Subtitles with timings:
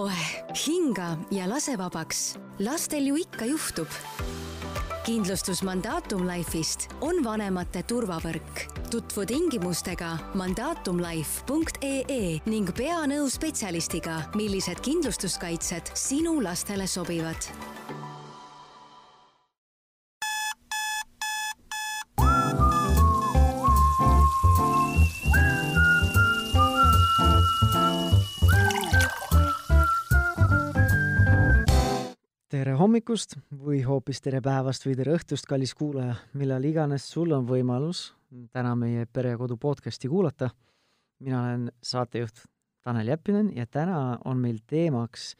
[0.00, 2.38] oeh, hinga ja lase vabaks.
[2.58, 3.88] lastel ju ikka juhtub.
[5.04, 8.60] kindlustus Mandatum Life'ist on vanemate turvavõrk.
[8.90, 17.36] tutvu tingimustega mandatumlife.ee ning pea nõu spetsialistiga, millised kindlustuskaitsed sinu lastele sobivad
[32.80, 38.14] hommikust või hoopis tere päevast või tere õhtust, kallis kuulaja, millal iganes sul on võimalus
[38.54, 40.48] täna meie Pere ja Kodu podcasti kuulata.
[41.20, 42.46] mina olen saatejuht
[42.82, 45.34] Tanel Jeppinen ja täna on meil teemaks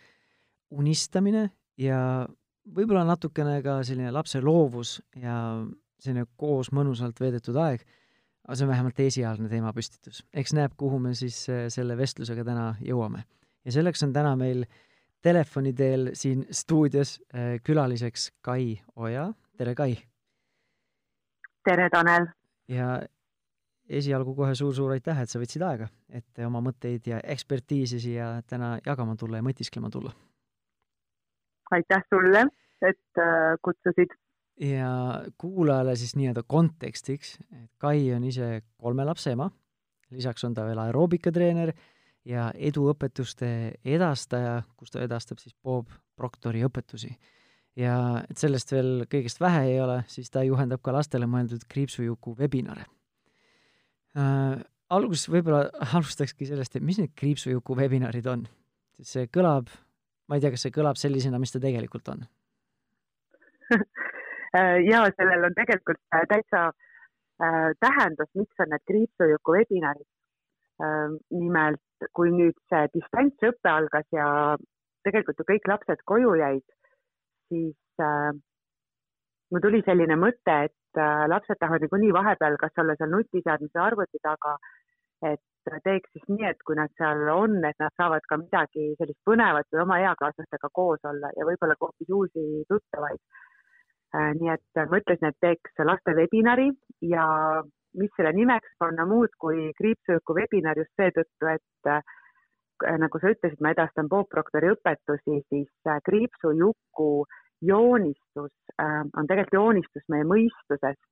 [0.71, 2.29] unistamine ja
[2.77, 5.65] võib-olla natukene ka selline lapse loovus ja
[5.99, 7.80] selline koos mõnusalt veedetud aeg,
[8.45, 10.27] aga see on vähemalt esialgne teemapüstitus.
[10.35, 13.25] eks näeb, kuhu me siis eh, selle vestlusega täna jõuame.
[13.65, 14.90] ja selleks on täna meil äh,
[15.23, 19.32] telefoni teel siin stuudios äh, külaliseks Kai Oja.
[19.57, 19.96] tere, Kai!
[21.65, 22.26] tere, Tanel!
[22.68, 23.01] ja
[23.91, 28.76] esialgu kohe suur-suur aitäh, et sa võtsid aega, et oma mõtteid ja ekspertiisi siia täna
[28.87, 30.13] jagama tulla ja mõtisklema tulla.
[31.71, 32.46] aitäh sulle,
[32.82, 34.15] et äh, kutsusid.
[34.60, 34.91] ja
[35.38, 39.51] kuulajale siis nii-öelda kontekstiks, et Kai on ise kolme lapse ema,
[40.10, 41.73] lisaks on ta veel aeroobikatreener
[42.29, 43.49] ja eduõpetuste
[43.85, 47.15] edastaja, kus ta edastab siis Bob Proctori õpetusi.
[47.76, 52.35] ja et sellest veel kõigest vähe ei ole, siis ta juhendab ka lastele mõeldud kriipsujuku
[52.38, 52.85] webinare
[54.16, 54.60] äh,.
[54.91, 58.46] alguses võib-olla alustakski sellest, et mis need kriipsujuku webinarid on?
[58.98, 59.71] sest see kõlab,
[60.29, 62.26] ma ei tea, kas see kõlab sellisena, mis ta tegelikult on
[64.91, 70.09] ja sellel on tegelikult täitsa äh, tähendus, miks on need kriipsujuku webinarid
[70.82, 71.16] äh,.
[71.31, 71.81] nimelt
[72.16, 74.26] kui nüüd see distantsõpe algas ja
[75.06, 76.65] tegelikult ju kõik lapsed koju jäid,
[77.48, 78.32] siis äh,
[79.50, 83.84] mul tuli selline mõte, et äh, lapsed tahavad niikuinii vahepeal kas olla seal nutiseadmes või
[83.86, 84.56] arvuti taga,
[85.32, 85.42] et
[85.84, 89.69] teeks siis nii, et kui nad seal on, et nad saavad ka midagi sellist põnevat
[89.72, 93.20] või oma eakaaslastega koos olla ja võib-olla hoopis uusi tuttavaid
[94.16, 94.32] äh,.
[94.41, 96.70] nii et mõtlesin, et teeks laste webinari
[97.12, 97.26] ja
[97.98, 102.02] mis selle nimeks panna muud kui kriipsujuku webinar just seetõttu, et äh,
[103.02, 107.10] nagu sa ütlesid, ma edastan Bob Proctori õpetusi, siis äh, kriipsujuku
[107.66, 111.02] joonistus äh, on tegelikult joonistus meie mõistusest.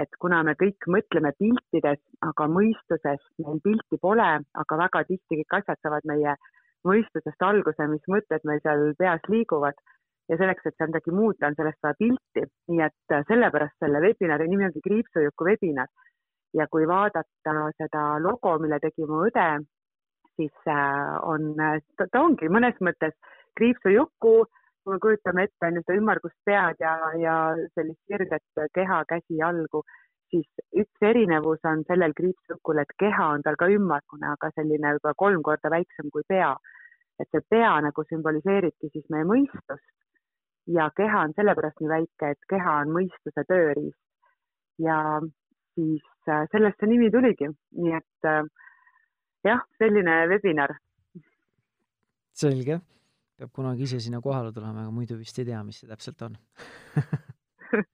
[0.00, 4.28] et kuna me kõik mõtleme piltides, aga mõistuses meil pilti pole,
[4.62, 6.32] aga väga tihti kõik asjad saavad meie
[6.88, 9.76] mõistusest alguse, mis mõtted meil seal peas liiguvad
[10.30, 14.00] ja selleks, et seal midagi muuta, on sellest vaja pilti, nii et äh, sellepärast selle
[14.04, 15.90] webinari nimi ongi kriipsujuku webinar.
[16.52, 19.46] ja kui vaadata seda logo, mille tegi mu õde,
[20.36, 21.78] siis äh, on, äh,
[22.12, 23.16] ta ongi mõnes mõttes
[23.56, 24.34] kriipsujuku,
[24.84, 27.36] kui me kujutame ette on ju seda ümmargust pead ja, ja
[27.74, 29.82] sellist sirget keha, käsi, jalgu,
[30.32, 30.48] siis
[30.84, 35.42] üks erinevus on sellel kriipsujukul, et keha on tal ka ümmargune, aga selline juba kolm
[35.48, 36.54] korda väiksem kui pea.
[37.20, 39.90] et see pea nagu sümboliseeribki siis meie mõistust
[40.66, 43.98] ja keha on sellepärast nii väike, et keha on mõistuse tööriist.
[44.78, 45.20] ja
[45.74, 48.42] siis äh, sellest see nimi tuligi, nii et äh,
[49.48, 50.76] jah, selline webinar.
[52.32, 52.80] selge,
[53.38, 56.38] peab kunagi ise sinna kohale tulema, aga muidu vist ei tea, mis see täpselt on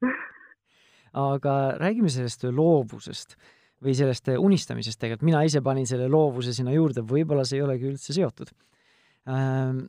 [1.28, 3.36] aga räägime sellest loovusest
[3.84, 7.86] või sellest unistamisest tegelikult, mina ise panin selle loovuse sinna juurde, võib-olla see ei olegi
[7.92, 8.50] üldse seotud.
[9.30, 9.84] Ähm,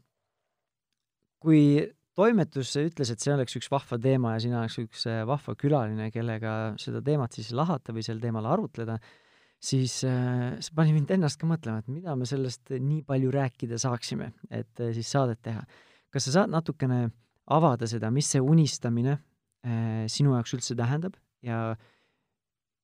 [1.42, 1.82] kui
[2.19, 6.09] toimetus ütles, et see oleks üks vahva teema ja sina oleks üks äh, vahva külaline,
[6.13, 8.97] kellega seda teemat siis lahata või sel teemal arutleda,
[9.59, 13.80] siis äh, see pani mind ennast ka mõtlema, et mida me sellest nii palju rääkida
[13.81, 15.63] saaksime, et äh, siis saadet teha.
[16.09, 17.07] kas sa saad natukene
[17.50, 19.19] avada seda, mis see unistamine
[20.07, 21.75] sinu jaoks üldse tähendab ja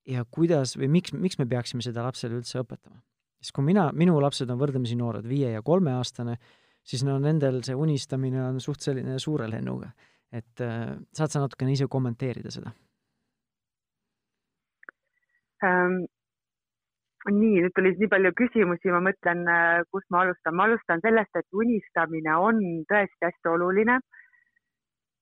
[0.05, 2.99] ja kuidas või miks, miks me peaksime seda lapsele üldse õpetama?
[3.41, 6.37] sest kui mina, minu lapsed on võrdlemisi noored, viie- ja kolmeaastane,
[6.85, 9.91] siis no nendel see unistamine on suht selline suure lennuga.
[10.31, 12.73] et äh, saad sa natukene ise kommenteerida seda
[15.63, 16.03] ähm,?
[17.25, 20.55] nii, nüüd tuli nii palju küsimusi, ma mõtlen, äh, kust ma alustan.
[20.55, 22.61] ma alustan sellest, et unistamine on
[22.91, 23.99] tõesti hästi oluline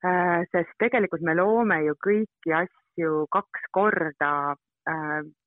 [0.03, 0.43] äh,.
[0.51, 4.33] sest tegelikult me loome ju kõiki asju kaks korda.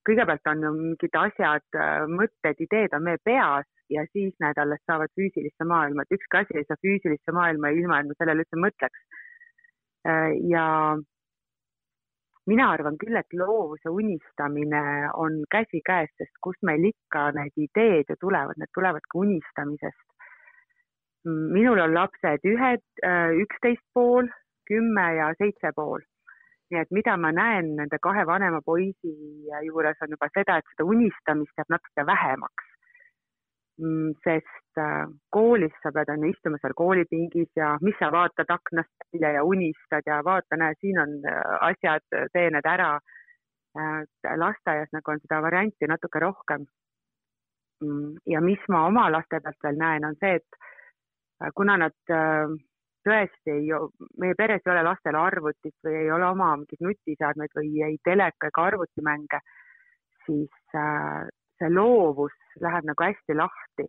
[0.06, 5.12] Kõigepealt on mingid asjad, äh, mõtted, ideed on meie peas ja siis need alles saavad
[5.18, 9.04] füüsilisse maailma, et ükski asi ei saa füüsilisse maailma ilma, et me sellele üldse mõtleks.
[10.08, 10.66] Äh, ja
[12.46, 14.82] mina arvan küll, et loovuse unistamine
[15.14, 20.04] on käsikäes, sest kust meil ikka need ideed ju tulevad, need tulevad ka unistamisest.
[21.26, 24.28] minul on lapsed ühed, äh, üksteist pool,
[24.70, 26.00] kümme ja seitse pool.
[26.70, 29.12] Nii et mida ma näen nende kahe vanema poisi
[29.66, 32.72] juures on juba seda, et seda unistamist jääb natuke vähemaks.
[33.82, 38.48] Mm, sest äh, koolis sa pead on ju istuma seal koolipingis ja mis sa vaatad
[38.54, 42.96] aknast välja ja unistad ja vaata, näe, siin on äh, asjad, tee need ära.
[44.40, 46.62] lasteaias nagu on seda varianti natuke rohkem.
[47.84, 50.66] Mm, ja mis ma oma laste pealt veel näen, on see, et
[51.42, 52.48] Äh, kuna nad äh,
[53.06, 53.72] tõesti ei,
[54.20, 58.50] meie peres ei ole lastel arvutit või ei ole oma mingeid nutiseadmeid või ei teleka
[58.50, 59.40] ega arvutimänge,
[60.26, 61.26] siis äh,
[61.58, 63.86] see loovus läheb nagu hästi lahti.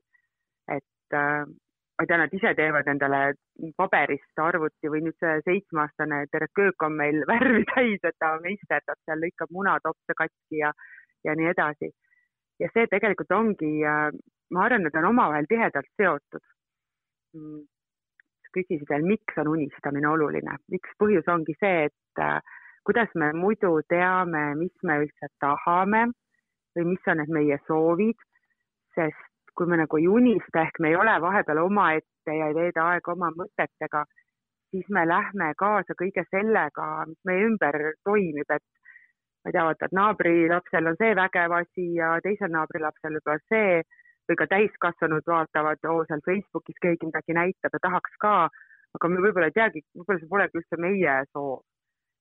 [0.67, 3.21] et ma ei tea, nad ise teevad endale
[3.79, 8.99] paberist arvuti või nüüd see seitsmeaastane terve köök on meil värvi täis, et ta meisterdab
[9.05, 10.73] seal, lõikab munatopse katki ja,
[11.25, 11.89] ja nii edasi.
[12.59, 13.73] ja see tegelikult ongi,
[14.51, 16.45] ma arvan, need on omavahel tihedalt seotud
[17.35, 17.65] Mm,
[18.55, 22.39] küsisid veel, miks on unistamine oluline, üks põhjus ongi see, et äh,
[22.87, 26.07] kuidas me muidu teame, mis me üldse tahame
[26.77, 28.19] või mis on need meie soovid,
[28.95, 32.85] sest kui me nagu ei unista ehk me ei ole vahepeal omaette ja ei veeda
[32.93, 34.05] aega oma mõtetega,
[34.71, 39.87] siis me lähme kaasa kõige sellega, mis meie ümber toimib, et ma ei tea, vaata,
[39.89, 43.81] et naabrilapsel on see vägev asi ja teisel naabrilapsel võib-olla see
[44.29, 48.35] või ka täiskasvanud vaatavad, oo seal Facebookis keegi midagi näitab ja tahaks ka,
[48.97, 51.63] aga me võib-olla ei teagi, võib-olla see polegi üldse meie soov.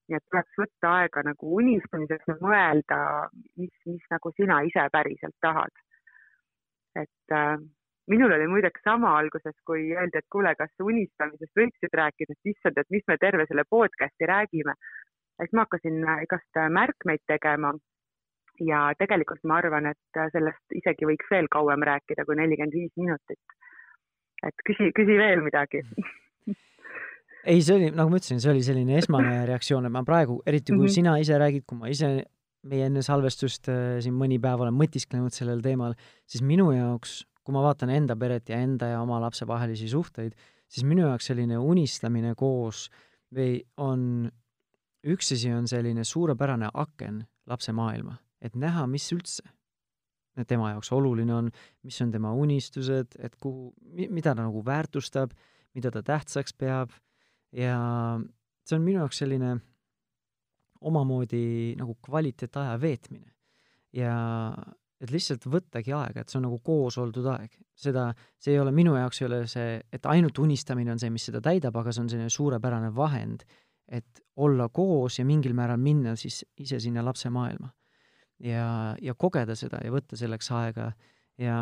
[0.06, 2.98] nii et tuleks võtta aega nagu unistamiseks ja mõelda,
[3.58, 5.72] mis, mis nagu sina ise päriselt tahad.
[6.96, 7.56] et äh,
[8.06, 12.78] minul oli muideks sama alguses, kui öeldi, et kuule, kas unistamisest võiksid rääkida, et issand,
[12.78, 14.74] et mis me terve selle podcast'i räägime.
[15.40, 17.74] siis ma hakkasin igast märkmeid tegema
[18.60, 23.58] ja tegelikult ma arvan, et sellest isegi võiks veel kauem rääkida kui nelikümmend viis minutit.
[24.46, 25.82] et küsi, küsi veel midagi
[27.46, 30.72] ei, see oli, nagu ma ütlesin, see oli selline esmane reaktsioon, et ma praegu, eriti
[30.72, 30.94] kui mm -hmm.
[30.98, 32.26] sina ise räägid, kui ma ise
[32.66, 35.94] meie enne salvestust äh, siin mõni päev olen mõtisklenud sellel teemal,
[36.26, 40.34] siis minu jaoks, kui ma vaatan enda peret ja enda ja oma lapse vahelisi suhteid,
[40.68, 42.88] siis minu jaoks selline unistamine koos
[43.34, 44.30] või on,
[45.06, 48.16] üks asi on selline suurepärane aken lapse maailma
[48.46, 49.44] et näha, mis üldse
[50.44, 51.50] tema jaoks oluline on,
[51.86, 55.32] mis on tema unistused, et kuhu, mida ta nagu väärtustab,
[55.76, 56.92] mida ta tähtsaks peab
[57.56, 57.78] ja
[58.66, 59.54] see on minu jaoks selline
[60.86, 63.32] omamoodi nagu kvaliteetaja veetmine.
[63.96, 64.16] ja
[65.00, 67.52] et lihtsalt võttagi aega, et see on nagu koos oldud aeg.
[67.76, 68.10] seda,
[68.40, 71.40] see ei ole, minu jaoks ei ole see, et ainult unistamine on see, mis seda
[71.44, 73.44] täidab, aga see on selline suurepärane vahend,
[73.88, 77.70] et olla koos ja mingil määral minna siis ise sinna lapse maailma
[78.42, 80.90] ja, ja kogeda seda ja võtta selleks aega.
[81.40, 81.56] Ja,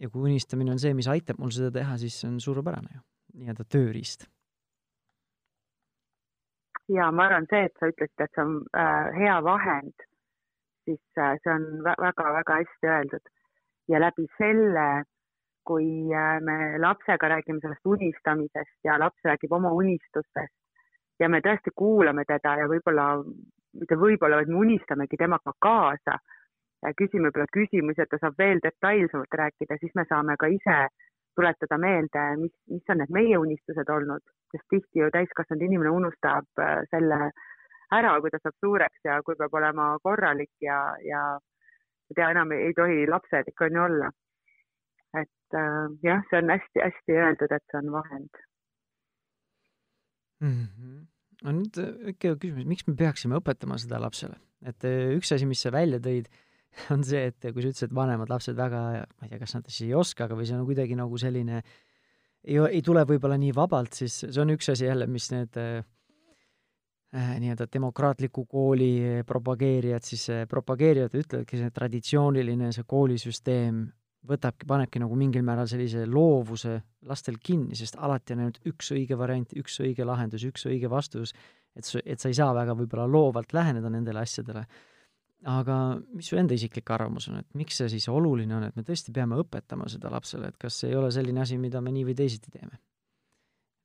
[0.00, 3.02] ja kui unistamine on see, mis aitab mul seda teha, siis see on suurepärane ju,
[3.40, 4.28] nii-öelda tööriist.
[6.88, 10.06] ja ma arvan, see, et sa ütlesid, et see on äh, hea vahend,
[10.84, 13.30] siis äh, see on väga-väga hästi öeldud.
[13.88, 15.04] Ja läbi selle,
[15.68, 20.52] kui äh, me lapsega räägime sellest unistamisest ja laps räägib oma unistustest
[21.20, 23.06] ja me tõesti kuulame teda ja võib-olla
[23.80, 26.18] mitte võib-olla, vaid me unistamegi temaga kaasa.
[26.96, 30.76] küsime võib-olla küsimusi, et ta saab veel detailsemalt rääkida, siis me saame ka ise
[31.34, 36.62] tuletada meelde, mis, mis on need meie unistused olnud, sest tihti ju täiskasvanud inimene unustab
[36.62, 37.30] äh, selle
[37.94, 40.78] ära, kui ta saab suureks ja kui peab olema korralik ja,
[41.08, 41.22] ja
[42.10, 44.12] ei tea, enam ei, tohi lapselik on ju olla.
[45.14, 48.44] et äh, jah, see on hästi-hästi öeldud, et see on vahend
[50.40, 50.62] mm.
[50.68, 51.78] -hmm no nüüd
[52.14, 54.38] ikka äh, küsimus, miks me peaksime õpetama seda lapsele?
[54.64, 56.28] et äh, üks asi, mis sa välja tõid,
[56.94, 59.66] on see, et kui sa ütlesid, et vanemad lapsed väga, ma ei tea, kas nad
[59.70, 61.64] siis ei oska, aga või see on kuidagi nagu selline,
[62.44, 65.82] ei, ei tule võib-olla nii vabalt, siis see on üks asi jälle, mis need äh,
[67.14, 73.84] äh nii-öelda demokraatliku kooli propageerijad siis propageerivad, ütlevadki, see traditsiooniline, see koolisüsteem
[74.28, 76.78] võtabki, panebki nagu mingil määral sellise loovuse
[77.08, 81.34] lastel kinni, sest alati on ainult üks õige variant, üks õige lahendus, üks õige vastus,
[81.76, 84.64] et sa, et sa ei saa väga võib-olla loovalt läheneda nendele asjadele.
[85.44, 85.74] aga
[86.16, 89.12] mis su enda isiklik arvamus on, et miks see siis oluline on, et me tõesti
[89.12, 92.16] peame õpetama seda lapsele, et kas see ei ole selline asi, mida me nii või
[92.16, 92.80] teisiti teeme?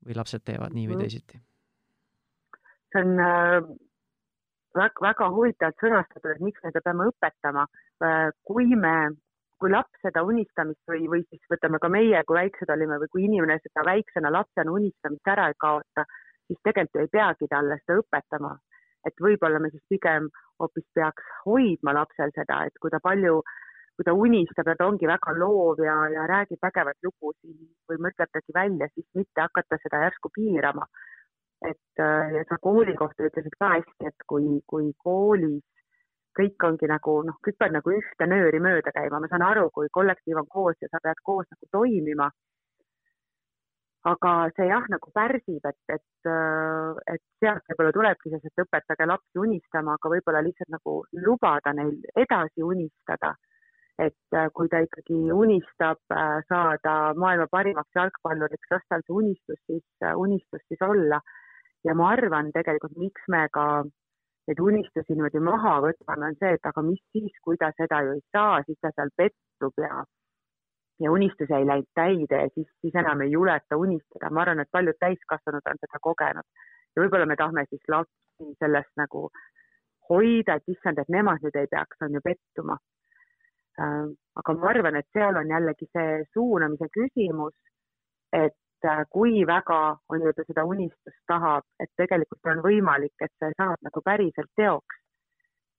[0.07, 1.01] või lapsed teevad nii või mm.
[1.03, 1.41] teisiti?
[2.93, 3.57] see on äh,
[4.77, 7.65] väga, väga huvitavalt sõnastatud, et miks me seda peame õpetama.
[8.05, 8.95] Äh, kui me
[9.59, 13.25] kui laps seda unistamist või, või siis võtame ka meie, kui väiksed olime või kui
[13.27, 16.05] inimene seda väiksena lapsena unistamist ära ei kaota,
[16.47, 18.57] siis tegelikult ei peagi talle seda õpetama.
[19.07, 20.25] et võib-olla me siis pigem
[20.59, 23.37] hoopis peaks hoidma lapsel seda, et kui ta palju
[23.95, 27.55] kui ta unistab ja ta ongi väga loov ja, ja räägib vägevaid lugusid
[27.91, 30.85] või mõtletagi välja, siis mitte hakata seda järsku piirama.
[31.67, 35.63] et äh, ja sa kooli kohta ütlesid ka hästi, et kui, kui koolis
[36.39, 39.91] kõik ongi nagu noh, kõik peavad nagu ühte nööri mööda käima, ma saan aru, kui
[39.99, 42.29] kollektiiv on koos ja sa pead koos nagu toimima
[44.07, 49.07] aga see jah, nagu pärsib, et, et, äh, et sealt võib-olla tulebki see, et õpetage
[49.09, 53.35] lapsi unistama, aga võib-olla lihtsalt nagu lubada neil edasi unistada.
[53.99, 59.59] et äh, kui ta ikkagi unistab äh, saada maailma parimaks jalgpalluriks, las tal see unistus
[59.67, 59.83] siis,
[60.15, 61.19] unistus siis olla.
[61.83, 63.83] ja ma arvan tegelikult, miks me ka
[64.49, 68.15] neid unistusi niimoodi maha võtame, on see, et aga mis siis, kui ta seda ju
[68.17, 70.03] ei saa, siis ta seal pettub ja
[70.99, 74.29] ja unistus ei läinud täide ja siis, siis enam ei juleta unistada.
[74.29, 76.47] ma arvan, et paljud täiskasvanud on seda kogenud
[76.95, 79.29] ja võib-olla me tahame siis lapsi sellest nagu
[80.09, 82.77] hoida, et issand, et nemad nüüd ei peaks, on ju pettuma.
[83.79, 84.07] Äh,
[84.41, 87.53] aga ma arvan, et seal on jällegi see suunamise küsimus,
[88.33, 89.79] et äh, kui väga
[90.35, 94.99] ta seda unistust tahab, et tegelikult on võimalik, et see saab nagu päriselt teoks.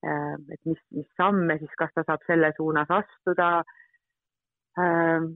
[0.07, 3.51] Äh, et mis, mis samme siis, kas ta saab selle suunas astuda?
[4.79, 5.35] Ehm,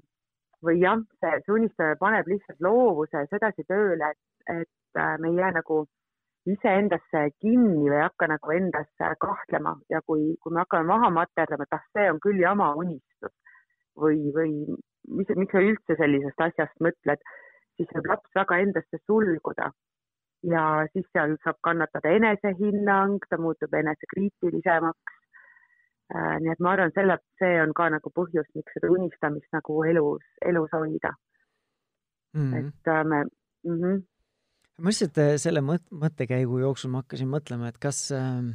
[0.65, 5.41] või jah, see, see unistamine paneb lihtsalt loovuse sedasi tööle, et, et äh, me ei
[5.43, 5.85] jää nagu
[6.49, 8.91] iseendasse kinni või ei hakka nagu endas
[9.21, 9.75] kahtlema.
[9.93, 13.33] Ja kui, kui me hakkame maha materdama, et ah, see on küll jama unistus
[14.01, 14.53] või, või
[15.09, 17.25] mis, miks sa üldse sellisest asjast mõtled,
[17.77, 19.73] siis võib laps väga endasse sulguda.
[20.45, 20.63] ja
[20.93, 25.21] siis seal saab kannatada enesehinnang, ta muutub enesekriitilisemaks
[26.13, 29.79] Äh, nii et ma arvan, selle, see on ka nagu põhjus, miks seda unistamist nagu
[29.89, 31.15] elus, elus hoida
[32.37, 32.51] mm.
[32.51, 32.59] -hmm.
[32.61, 33.79] et äh, me mm.
[33.81, 34.03] -hmm.
[34.85, 38.53] ma lihtsalt äh, selle mõt-, mõttekäigu jooksul ma hakkasin mõtlema, et kas äh,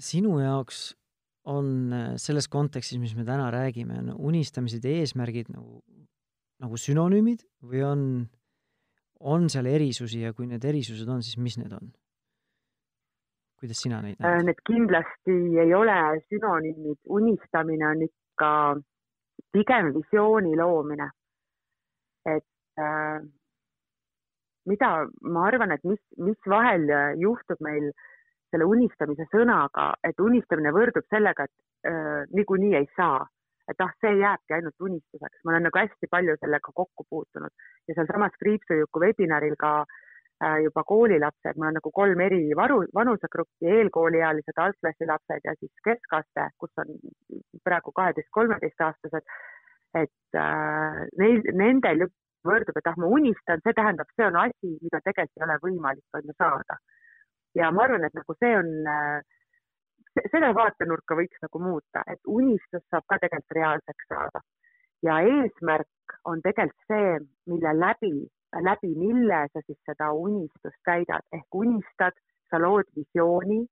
[0.00, 0.96] sinu jaoks
[1.44, 5.84] on selles kontekstis, mis me täna räägime, on unistamised ja eesmärgid nagu,
[6.62, 8.00] nagu sünonüümid või on,
[9.20, 11.92] on seal erisusi ja kui need erisused on, siis mis need on?
[13.60, 14.28] kuidas sina neid näed?
[14.28, 18.50] Äh, need kindlasti ei ole sünonüümid, unistamine on ikka
[19.54, 21.10] pigem visiooni loomine.
[22.24, 23.20] et äh,
[24.64, 26.88] mida ma arvan, et mis, mis vahel
[27.20, 27.90] juhtub meil
[28.54, 33.24] selle unistamise sõnaga, et unistamine võrdub sellega, et äh, niikuinii ei saa,
[33.70, 35.38] et ah, see jääbki ainult unistuseks.
[35.44, 37.52] ma olen nagu hästi palju sellega kokku puutunud
[37.88, 43.70] ja sealsamas kriipsujuku webinaril ka äh, juba koolilapsed, mul on nagu kolm eri varu, vanusegruppi,
[43.78, 46.92] eelkooliealised, algklassi lapsed ja siis keskaste, kus on
[47.64, 49.32] praegu kaheteist-kolmeteistaastased.
[49.94, 52.08] et äh, neil, nendel
[52.44, 56.18] võrdub, et ah, ma unistan, see tähendab, see on asi, mida tegelikult ei ole võimalik
[56.18, 56.78] on ju saada.
[57.54, 59.22] ja ma arvan, et nagu see on äh,,
[60.32, 64.44] seda vaatenurka võiks nagu muuta, et unistus saab ka tegelikult reaalseks saada.
[65.02, 67.18] ja eesmärk on tegelikult see,
[67.50, 68.14] mille läbi
[68.62, 72.14] läbi mille sa siis seda unistust täidad ehk unistad,
[72.50, 73.64] sa lood visiooni,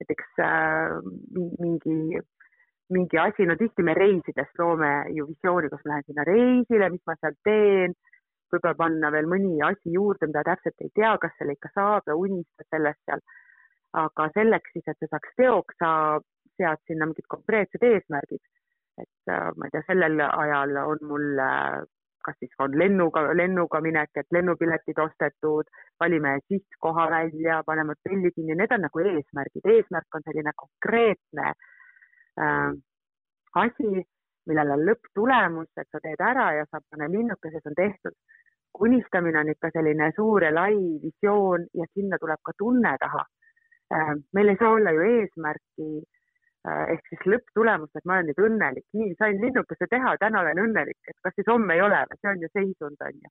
[0.00, 0.96] näiteks äh,
[1.60, 2.20] mingi,
[2.90, 7.04] mingi asi, no tihti me reisidest loome ju visiooni, kas ma lähen sinna reisile, mis
[7.06, 7.96] ma seal teen,
[8.52, 12.16] võib-olla panna veel mõni asi juurde, mida täpselt ei tea, kas selle ikka saab ja
[12.16, 13.24] unistad sellest seal.
[13.96, 15.90] Aga selleks siis, et see saaks teoks, sa
[16.56, 18.42] sead sinna mingid konkreetsed eesmärgid.
[19.02, 21.84] et äh, ma ei tea, sellel ajal on mul äh,
[22.26, 25.68] kas siis on lennuga, lennuga minek, et lennupiletid ostetud,
[26.00, 29.68] valime sihtkoha välja, paneme hotelli kinni, need on nagu eesmärgid.
[29.74, 32.72] eesmärk on selline konkreetne äh,
[33.64, 34.02] asi,
[34.50, 38.18] millel on lõpptulemus, et sa teed ära ja sa paned linnukese, see on tehtud.
[38.86, 40.74] unistamine on ikka selline suur ja lai
[41.04, 43.22] visioon ja sinna tuleb ka tunne taha.
[44.34, 45.88] Meil ei saa olla ju eesmärki
[46.66, 50.58] Äh, ehk siis lõpptulemus, et ma olen nüüd õnnelik, nii sain linnukese teha, täna olen
[50.64, 53.30] õnnelik, et kas siis homme ei ole, see on ju seisund, on ju.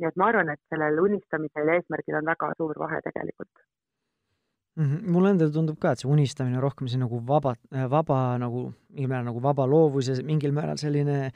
[0.00, 3.52] nii et ma arvan, et sellel unistamisel ja eesmärgil on väga suur vahe tegelikult.
[4.80, 5.06] -hmm.
[5.14, 7.54] mulle endale tundub ka, et see unistamine on rohkem see nagu vaba,
[7.94, 11.30] vaba nagu, mingil määral nagu vaba loovus ja mingil määral selline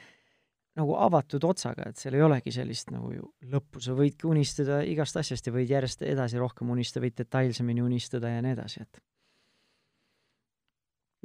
[0.79, 5.17] nagu avatud otsaga, et seal ei olegi sellist nagu ju lõppu, sa võidki unistada igast
[5.21, 9.03] asjast ja võid järjest edasi rohkem unistada, võid detailsemini unistada ja nii edasi, et.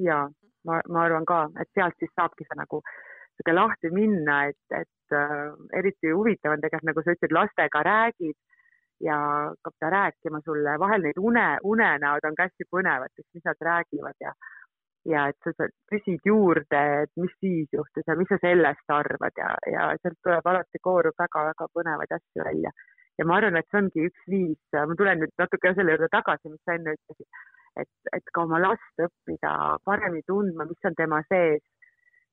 [0.00, 0.22] Ja
[0.64, 2.82] ma, ma arvan ka, et sealt siis saabki see nagu
[3.40, 8.38] sihuke lahti minna, et, et äh, eriti huvitav on tegelikult, nagu sa ütlesid, lastega räägid
[9.00, 9.16] ja
[9.50, 13.66] hakkab ta rääkima sulle, vahel neid une, unenäod on ka hästi põnevad, et mis nad
[13.70, 14.34] räägivad ja
[15.08, 19.38] ja et sa, sa küsid juurde, et mis siis juhtus ja mis sa sellest arvad
[19.40, 22.72] ja, ja sealt tuleb alati koorub väga-väga põnevaid asju välja.
[23.18, 26.52] ja ma arvan, et see ongi üks viis, ma tulen nüüd natuke selle juurde tagasi,
[26.52, 27.28] mis sa enne ütlesid
[27.78, 29.52] et, et ka oma last õppida
[29.86, 31.62] paremini tundma, mis on tema sees,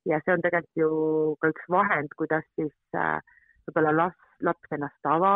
[0.10, 0.90] ja see on tegelikult ju
[1.42, 3.20] ka üks vahend, kuidas siis äh,
[3.68, 5.34] võib-olla laps, laps ennast ava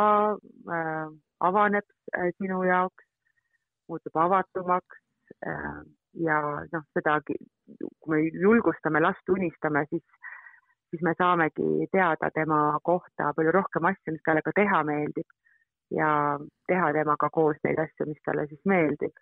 [0.78, 1.08] äh,,
[1.48, 3.08] avaneb äh, sinu jaoks,
[3.92, 5.02] muutub avatumaks
[5.46, 5.82] äh,
[6.20, 6.40] ja
[6.74, 10.04] noh, seda, kui me julgustame last unistama, siis,
[10.90, 15.28] siis me saamegi teada tema kohta palju rohkem asju, mis talle ka teha meeldib
[15.96, 19.14] ja teha temaga koos neid asju, mis talle siis meeldib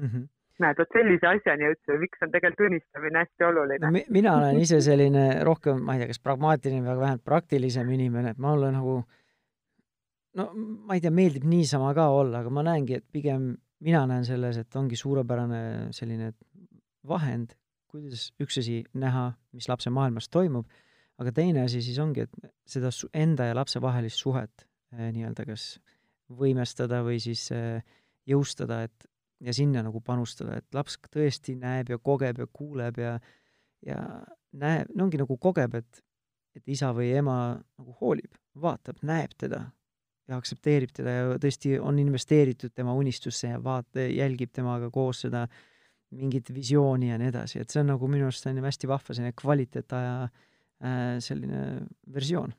[0.00, 0.06] mm.
[0.06, 0.28] -hmm
[0.60, 4.02] näed, vot sellise asjani jõudsime, miks on tegelikult unistamine hästi oluline no,.
[4.12, 8.42] mina olen ise selline rohkem, ma ei tea, kas pragmaatiline või vähemalt praktilisem inimene, et
[8.42, 8.96] ma olen nagu
[10.36, 10.46] no
[10.86, 14.60] ma ei tea, meeldib niisama ka olla, aga ma näengi, et pigem mina näen selles,
[14.60, 15.62] et ongi suurepärane
[15.96, 16.32] selline
[17.08, 17.54] vahend,
[17.90, 20.68] kuidas üks asi näha, mis lapse maailmas toimub,
[21.20, 25.72] aga teine asi siis ongi, et seda enda ja lapse vahelist suhet eh, nii-öelda kas
[26.40, 27.80] võimestada või siis eh,
[28.30, 29.08] jõustada, et
[29.40, 33.18] ja sinna nagu panustada, et laps tõesti näeb ja kogeb ja kuuleb ja
[33.80, 33.96] ja
[34.60, 36.04] näeb, no ongi nagu kogeb, et
[36.58, 39.62] et isa või ema nagu hoolib, vaatab, näeb teda
[40.30, 45.46] ja aktsepteerib teda ja tõesti on investeeritud tema unistusse ja vaat-, jälgib temaga koos seda
[46.10, 49.34] mingit visiooni ja nii edasi, et see on nagu minu arust on hästi vahva selline
[49.38, 51.64] kvaliteetaja äh, selline
[52.14, 52.54] versioon.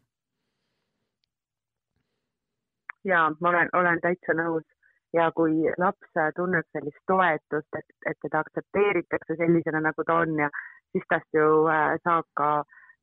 [3.03, 4.67] jaa, ma olen, olen täitsa nõus
[5.13, 10.49] ja kui laps tunneb sellist toetust, et, et teda aktsepteeritakse sellisena, nagu ta on ja
[10.93, 12.51] siis tast ju äh, saab ka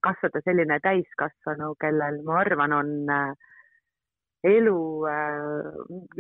[0.07, 3.35] kasvada selline täiskasvanu, kellel ma arvan, on äh,
[4.47, 5.49] elu, äh,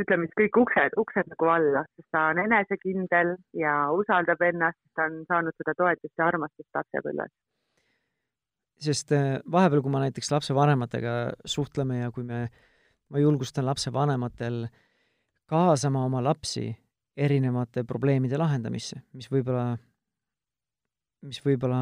[0.02, 5.06] ütleme siis kõik uksed, uksed nagu alla, sest ta on enesekindel ja usaldab ennast, ta
[5.06, 7.34] on saanud seda toetust ja armastust lapsepõlves.
[8.78, 9.10] sest
[9.50, 11.14] vahepeal, kui ma näiteks lapsevanematega
[11.46, 12.44] suhtleme ja kui me,
[13.10, 14.76] ma julgustan lapsevanematel äh,
[15.48, 16.68] kaasama oma lapsi
[17.16, 19.72] erinevate probleemide lahendamisse, mis võib-olla,
[21.26, 21.80] mis võib-olla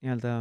[0.00, 0.40] nii-öelda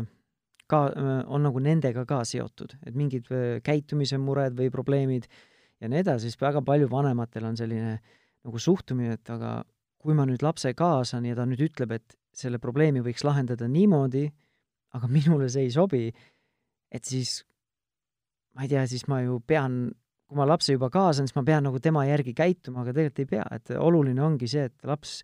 [0.70, 0.86] ka,
[1.28, 3.30] on nagu nendega ka seotud, et mingid
[3.66, 5.28] käitumise mured või probleemid
[5.80, 7.98] ja nii edasi, siis väga palju vanematel on selline
[8.46, 9.60] nagu suhtumine, et aga
[10.00, 14.28] kui ma nüüd lapse kaasan ja ta nüüd ütleb, et selle probleemi võiks lahendada niimoodi,
[14.96, 16.06] aga minule see ei sobi,
[16.92, 17.42] et siis
[18.56, 19.90] ma ei tea, siis ma ju pean
[20.30, 23.30] kui ma lapse juba kaasan, siis ma pean nagu tema järgi käituma, aga tegelikult ei
[23.32, 25.24] pea, et oluline ongi see, et laps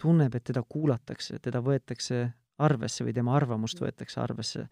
[0.00, 2.22] tunneb, et teda kuulatakse, teda võetakse
[2.62, 4.66] arvesse või tema arvamust võetakse arvesse.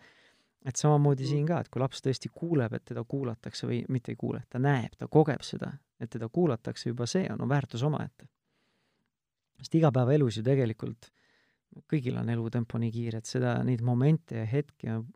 [0.65, 4.17] et samamoodi siin ka, et kui laps tõesti kuuleb, et teda kuulatakse või mitte ei
[4.17, 8.29] kuule, ta näeb, ta kogeb seda, et teda kuulatakse, juba see on, on väärtus omaette.
[9.61, 11.11] sest igapäevaelus ju tegelikult
[11.91, 15.07] kõigil on elutempo nii kiire, et seda, neid momente ja hetki on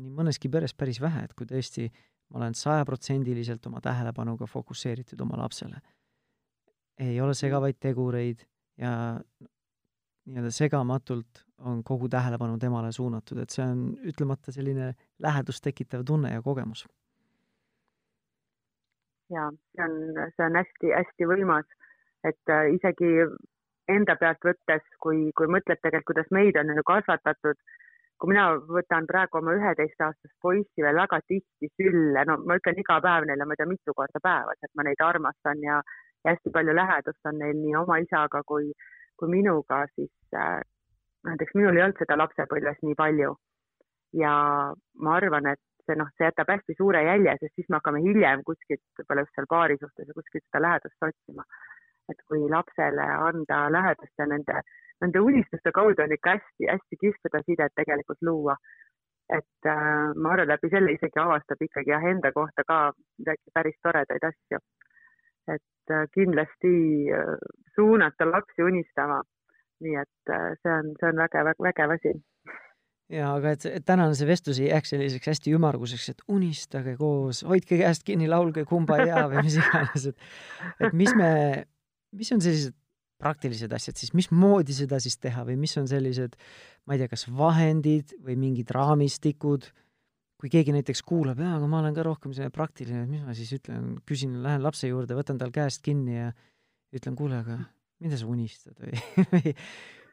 [0.00, 1.88] nii mõneski peres päris vähe, et kui tõesti
[2.30, 5.80] ma olen sajaprotsendiliselt oma tähelepanuga fokusseeritud oma lapsele.
[7.00, 8.42] ei ole segavaid tegureid
[8.78, 8.92] ja
[10.28, 16.32] nii-öelda segamatult on kogu tähelepanu temale suunatud, et see on ütlemata selline lähedust tekitav tunne
[16.32, 16.86] ja kogemus.
[19.30, 19.46] ja
[19.76, 19.96] see on,
[20.36, 21.68] see on hästi-hästi võimas,
[22.26, 23.12] et äh, isegi
[23.90, 27.58] enda pealt võttes, kui, kui mõtled tegelikult, kuidas meid on ju kasvatatud
[28.20, 32.98] kui mina võtan praegu oma üheteistaastast poissi veel väga tihti sülle, no ma ütlen iga
[33.04, 35.78] päev neile, ma ei tea, mitu korda päevas, et ma neid armastan ja,
[36.24, 38.68] ja hästi palju lähedust on neil nii oma isaga kui,
[39.16, 40.60] kui minuga, siis äh,
[41.28, 43.34] näiteks minul ei olnud seda lapsepõlves nii palju.
[44.20, 44.32] ja
[45.04, 48.42] ma arvan, et see noh, see jätab hästi suure jälje, sest siis me hakkame hiljem
[48.46, 51.44] kuskilt, võib-olla just seal paari suhtes ja kuskilt seda lähedust otsima.
[52.10, 54.62] et kui lapsele anda lähedust ja nende
[55.00, 58.56] nende unistuste kaudu on ikka hästi-hästi kihvt seda sidet tegelikult luua.
[59.30, 62.78] et äh, ma arvan, läbi selle isegi avastab ikkagi jah, enda kohta ka
[63.18, 64.58] midagi päris toredaid asju.
[65.54, 66.72] et äh, kindlasti
[67.18, 67.36] äh,
[67.74, 69.22] suunata lapsi unistama.
[69.84, 72.16] Nii et äh, see on, see on vägev, vägev asi.
[73.10, 77.42] Jaa, aga et, et tänane see vestlus ei jääks selliseks hästi ümmarguseks, et unistage koos,
[77.48, 81.32] hoidke käest kinni, laulge Kumbaya või mis iganes, et et mis me,
[82.14, 82.76] mis on sellised
[83.20, 86.38] praktilised asjad, siis mismoodi seda siis teha või mis on sellised,
[86.86, 89.66] ma ei tea, kas vahendid või mingid raamistikud,
[90.40, 93.34] kui keegi näiteks kuulab, jaa, aga ma olen ka rohkem selline praktiline, et mis ma
[93.36, 96.30] siis ütlen, küsin, lähen lapse juurde, võtan tal käest kinni ja
[96.96, 97.58] ütlen, kuule, aga
[98.00, 99.00] mida sa unistad või
[99.32, 99.54] või,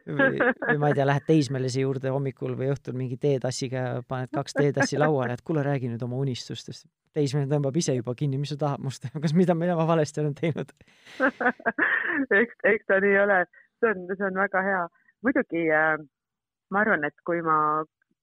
[0.07, 4.55] või, või ma ei tea, lähed teismelise juurde hommikul või õhtul mingi teetassiga paned kaks
[4.57, 6.87] teetassi lauale, et kuule, räägi nüüd oma unistustest.
[7.17, 10.35] teismeline tõmbab ise juba kinni, mis sa tahad must, kas mida, mida ma valesti olen
[10.37, 10.71] teinud
[12.41, 13.43] eks, eks ta nii ole,
[13.81, 14.83] see on, see on väga hea.
[15.25, 15.97] muidugi äh,
[16.71, 17.57] ma arvan, et kui ma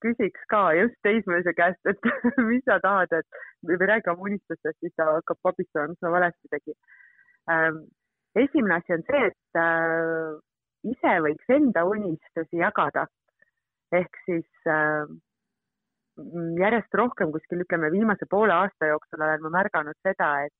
[0.04, 2.08] küsiks ka just teismelise käest, et
[2.48, 6.56] mis sa tahad, et või räägi oma unistustest, siis ta hakkab pabistama, mis ma valesti
[6.56, 6.80] tegin
[7.50, 7.84] ähm,.
[8.42, 10.32] Esimene asi on see, et äh,
[10.94, 13.06] ise võiks enda unistusi jagada.
[13.94, 15.06] ehk siis äh,
[16.58, 20.54] järjest rohkem kuskil ütleme viimase poole aasta jooksul olen ma märganud seda, et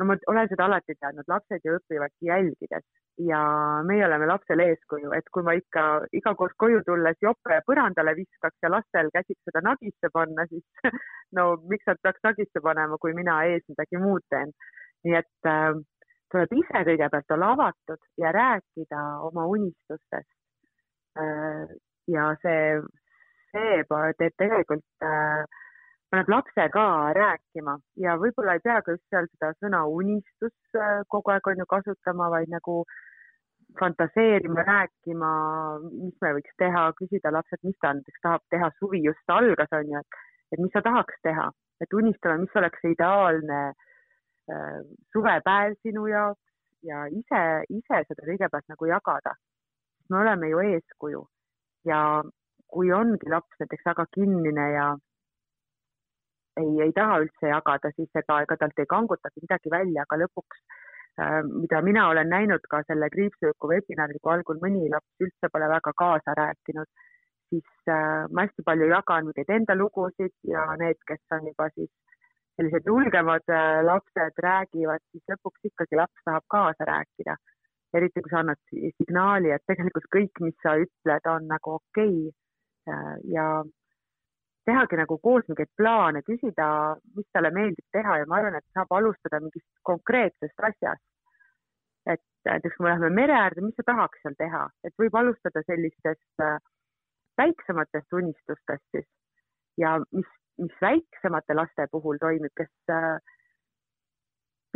[0.00, 2.86] no ma olen seda alati teadnud, lapsed ju õpivadki jälgides
[3.28, 3.40] ja
[3.88, 5.84] meie oleme lapsele eeskuju, et kui ma ikka
[6.16, 10.64] iga kord koju tulles jope põrandale viskaks ja lastel käsiks seda nagisse panna, siis
[11.36, 14.54] no miks nad peaks nagisse panema, kui mina ees midagi muud teen.
[15.04, 15.76] nii et äh,
[16.32, 20.30] tuleb ise kõigepealt olla avatud ja rääkida oma unistustest
[21.18, 21.66] äh,.
[22.10, 22.80] ja see,
[23.52, 25.44] see teeb tegelikult äh,
[26.10, 26.86] paneb lapse ka
[27.18, 31.62] rääkima ja võib-olla ei pea ka just seal seda sõna unistus äh, kogu aeg on
[31.62, 32.82] ju kasutama, vaid nagu
[33.78, 35.28] fantaseerima, rääkima,
[35.92, 39.92] mis me võiks teha, küsida lapselt, mis ta näiteks tahab teha, suvi just algas, on
[39.94, 40.00] ju,
[40.50, 41.44] et, mis sa tahaks teha,
[41.78, 43.89] et unistame, mis oleks ideaalne äh,
[45.12, 46.50] suvepäev sinu jaoks
[46.82, 49.34] ja ise, ise seda kõigepealt nagu jagada.
[50.10, 51.20] me oleme ju eeskuju
[51.86, 52.00] ja
[52.72, 54.86] kui ongi laps näiteks väga kinnine ja
[56.60, 60.62] ei, ei taha üldse jagada, siis ega, ega talt ei kangutagi midagi välja, aga lõpuks
[61.22, 65.70] äh, mida mina olen näinud ka selle kriipsujuku webinaril, kui algul mõni laps üldse pole
[65.70, 66.90] väga kaasa rääkinud,
[67.50, 71.90] siis äh, ma hästi palju jagan mingeid enda lugusid ja need, kes on juba siis
[72.60, 77.36] sellised julgemad äh, lapsed räägivad, siis lõpuks ikkagi laps tahab kaasa rääkida.
[77.94, 82.36] eriti kui sa annad signaali, et tegelikult kõik, mis sa ütled, on nagu okei okay.
[82.88, 83.46] Äh, ja
[84.64, 86.66] tehagi nagu koos mingeid plaane, küsida,
[87.16, 91.04] mis talle meeldib teha ja ma arvan, et saab alustada mingist konkreetsest asjast.
[92.06, 95.62] et näiteks kui me läheme mere äärde, mis sa tahaks seal teha, et võib alustada
[95.66, 96.56] sellistest äh,
[97.42, 99.08] väiksematest unistustest siis
[99.78, 103.18] ja mis, mis väiksemate laste puhul toimib, kes äh,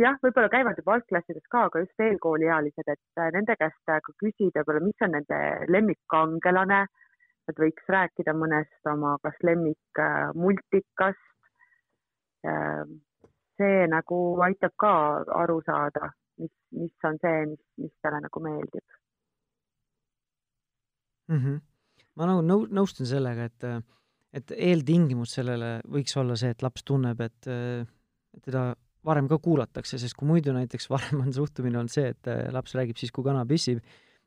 [0.01, 4.63] jah, võib-olla käivad juba algklassides ka, aga just eelkooliealised, et äh, nende käest ka küsida
[4.63, 6.85] võib-olla, mis on nende lemmikkangelane
[7.49, 11.31] et võiks rääkida mõnest oma kas lemmikmultikast.
[12.45, 12.99] Ähm,
[13.57, 14.91] see nagu aitab ka
[15.43, 18.83] aru saada, mis, mis on see, mis, mis talle nagu meeldib
[21.31, 21.37] mm.
[21.39, 21.61] -hmm.
[22.19, 23.67] ma nagu nõu-, nõustun sellega, et,
[24.35, 28.73] et eeltingimus sellele võiks olla see, et laps tunneb, et, et teda
[29.05, 32.99] varem ka kuulatakse, sest kui muidu näiteks varem on suhtumine olnud see, et laps räägib
[32.99, 33.83] siis, kui kana pissib,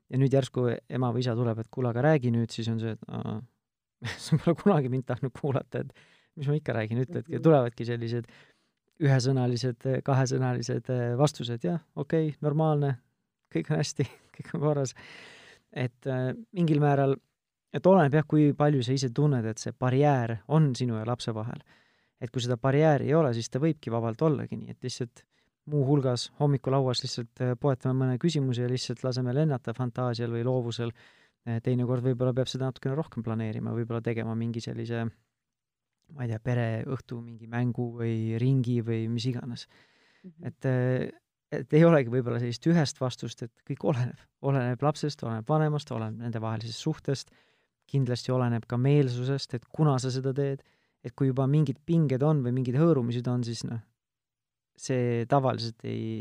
[0.08, 2.94] ja nüüd järsku ema või isa tuleb, et kuule, aga räägi nüüd, siis on see,
[2.96, 3.38] et aa,
[4.24, 7.44] sa pole kunagi mind tahtnud kuulata, et mis ma ikka räägin, ütledki mhm.
[7.44, 8.30] tulevadki sellised
[8.98, 12.96] ühesõnalised, kahesõnalised eh, vastused, jah, okei okay,, normaalne,
[13.54, 14.06] kõik on hästi,
[14.38, 14.94] kõik on korras.
[15.72, 17.16] et äh, mingil määral,
[17.72, 21.34] et oleneb jah, kui palju sa ise tunned, et see barjäär on sinu ja lapse
[21.34, 21.60] vahel.
[22.18, 25.22] et kui seda barjääri ei ole, siis ta võibki vabalt ollagi nii, et lihtsalt
[25.70, 30.90] muuhulgas hommikulauas lihtsalt äh, poetame mõne küsimuse ja lihtsalt laseme lennata fantaasial või loovusel,
[31.46, 35.04] äh, teinekord võib-olla peab seda natukene rohkem planeerima, võib-olla tegema mingi sellise
[36.16, 40.30] ma ei tea, pereõhtu mingi mängu või ringi või mis iganes mm.
[40.30, 40.46] -hmm.
[40.50, 45.48] et, äh, et ei olegi võib-olla sellist ühest vastust, et kõik oleneb, oleneb lapsest, oleneb
[45.48, 47.30] vanemast, oleneb nendevahelisest suhtest,
[47.88, 50.64] kindlasti oleneb ka meelsusest, et kuna sa seda teed,
[51.04, 53.80] et kui juba mingid pinged on või mingid hõõrumised on, siis noh,
[54.78, 56.20] see tavaliselt ei,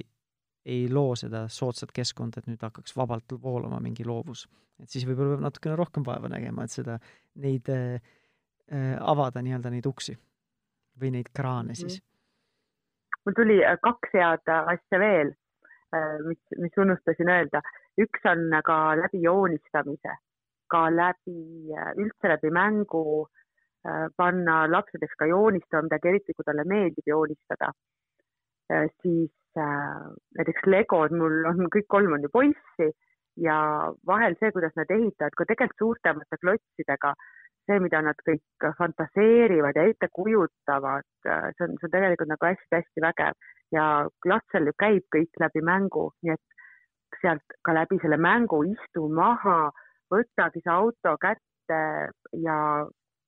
[0.68, 4.48] ei loo seda soodsat keskkonda, et nüüd hakkaks vabalt voolama mingi loovus.
[4.82, 7.00] et siis võib-olla peab natukene rohkem vaeva nägema, et seda,
[7.42, 7.98] neid äh,
[9.00, 10.18] avada nii-öelda neid uksi
[11.02, 13.26] või neid kraane siis mm.
[13.26, 15.34] mul tuli äh, kaks head asja veel,
[15.96, 17.62] äh, mis, mis unustasin öelda.
[17.98, 20.18] üks on ka läbi joonistamise,
[20.72, 23.28] ka läbi, äh, üldse läbi mängu
[24.20, 27.70] panna lapsedeks ka joonistama midagi, eriti kui talle meeldib joonistada.
[28.72, 32.90] Äh, siis äh, näiteks Legod, mul on kõik kolm on ju poissi
[33.40, 33.58] ja
[34.08, 37.14] vahel see, kuidas nad ehitavad ka tegelikult suurtemate klotsidega,
[37.68, 42.50] see, mida nad kõik fantaseerivad ja ette kujutavad, äh, see on, see on tegelikult nagu
[42.50, 43.40] hästi-hästi vägev.
[43.72, 43.86] Ja
[44.28, 49.72] lapsel ju käib kõik läbi mängu, nii et sealt ka läbi selle mängu istu maha,
[50.14, 51.82] võtagi see auto kätte
[52.46, 52.58] ja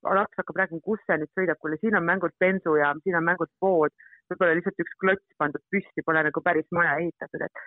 [0.04, 3.52] laps hakkab rääkima, kus see nüüd sõidab, kuule, siin on mängult bensujaam, siin on mängult
[3.60, 3.92] pood
[4.30, 7.64] võib-olla lihtsalt üks klots pandud püsti, pole nagu päris maja ehitatud, et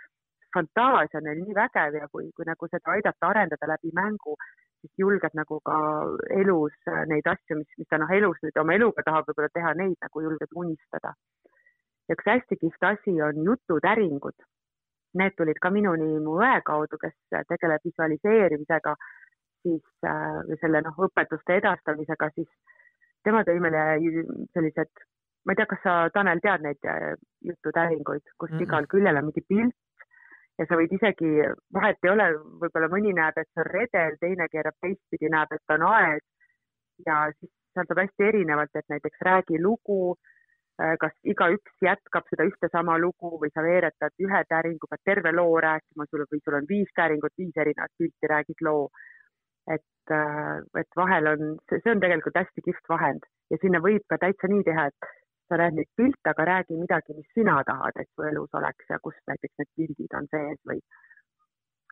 [0.55, 4.37] fantaasia on neil nii vägev ja kui, kui nagu seda aidata arendada läbi mängu,
[4.83, 5.79] siis julgeb nagu ka
[6.38, 6.77] elus
[7.11, 10.25] neid asju, mis, mis ta noh, elus nüüd oma eluga tahab võib-olla teha, neid nagu
[10.27, 11.14] julgeb unistada.
[12.12, 14.37] üks hästi kihvt asi on jututäringud.
[15.20, 17.14] Need tulid ka minuni mu õe kaudu, kes
[17.48, 18.94] tegeleb visualiseerimisega,
[19.62, 22.48] siis äh, selle noh, õpetuste edastamisega, siis
[23.25, 23.85] tema tõi meile
[24.57, 25.05] sellised
[25.44, 28.68] ma ei tea, kas sa, Tanel, tead neid äh, jututäringuid, kus mm -hmm.
[28.68, 29.77] igal küljel on mingi pilt
[30.59, 31.31] ja sa võid isegi,
[31.75, 32.29] vahet ei ole,
[32.62, 36.25] võib-olla mõni näeb, et see on redel, teine keerab teistpidi, näeb, et on aed
[37.07, 40.16] ja siis seal saab hästi erinevalt, et näiteks räägi lugu,
[40.77, 45.61] kas igaüks jätkab seda ühte sama lugu või sa veeretad ühe täringu, pead terve loo
[45.61, 48.89] rääkima, sul või sul on viis täringut, viis erinevat pilti, räägid loo.
[49.71, 54.19] et, äh, et vahel on, see on tegelikult hästi kihvt vahend ja sinna võib ka
[54.19, 55.11] täitsa nii teha, et
[55.49, 58.99] sa näed neid pilte, aga räägi midagi, mis sina tahad, et su elus oleks ja
[59.05, 60.83] kus näiteks need pildid on sees või.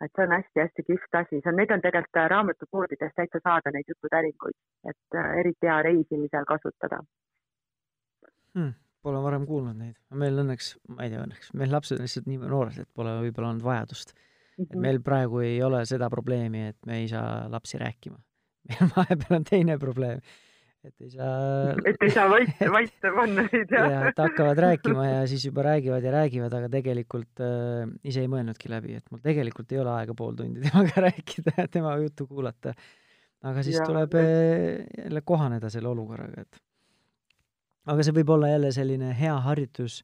[0.03, 3.95] Et see on hästi-hästi kihvt asi, see on, neid on tegelikult raamatupoodides täitsa saada, neid
[3.95, 4.59] jututäringuid,
[4.91, 7.05] et äh, eriti hea reisimisel kasutada
[8.57, 8.79] hmm,.
[9.01, 12.37] Pole varem kuulnud neid, meil õnneks, ma ei tea, õnneks, meil lapsed on lihtsalt nii
[12.43, 14.19] noored, et pole võib-olla olnud vajadust mm.
[14.21, 14.67] -hmm.
[14.67, 14.83] et mhm.
[14.85, 18.21] meil praegu ei ole seda probleemi, et me ei saa lapsi rääkima.
[18.69, 20.21] meil vahepeal on teine probleem
[20.85, 21.75] et ei saa.
[21.89, 23.91] et ei saa vait, vaita panna neid jah?
[23.93, 28.31] ja, et hakkavad rääkima ja siis juba räägivad ja räägivad, aga tegelikult äh, ise ei
[28.33, 32.27] mõelnudki läbi, et mul tegelikult ei ole aega pool tundi temaga rääkida ja tema juttu
[32.31, 32.75] kuulata.
[33.45, 34.25] aga siis ja, tuleb äh,
[35.05, 36.63] jälle kohaneda selle olukorraga, et
[37.87, 40.01] aga see võib olla jälle selline hea harjutus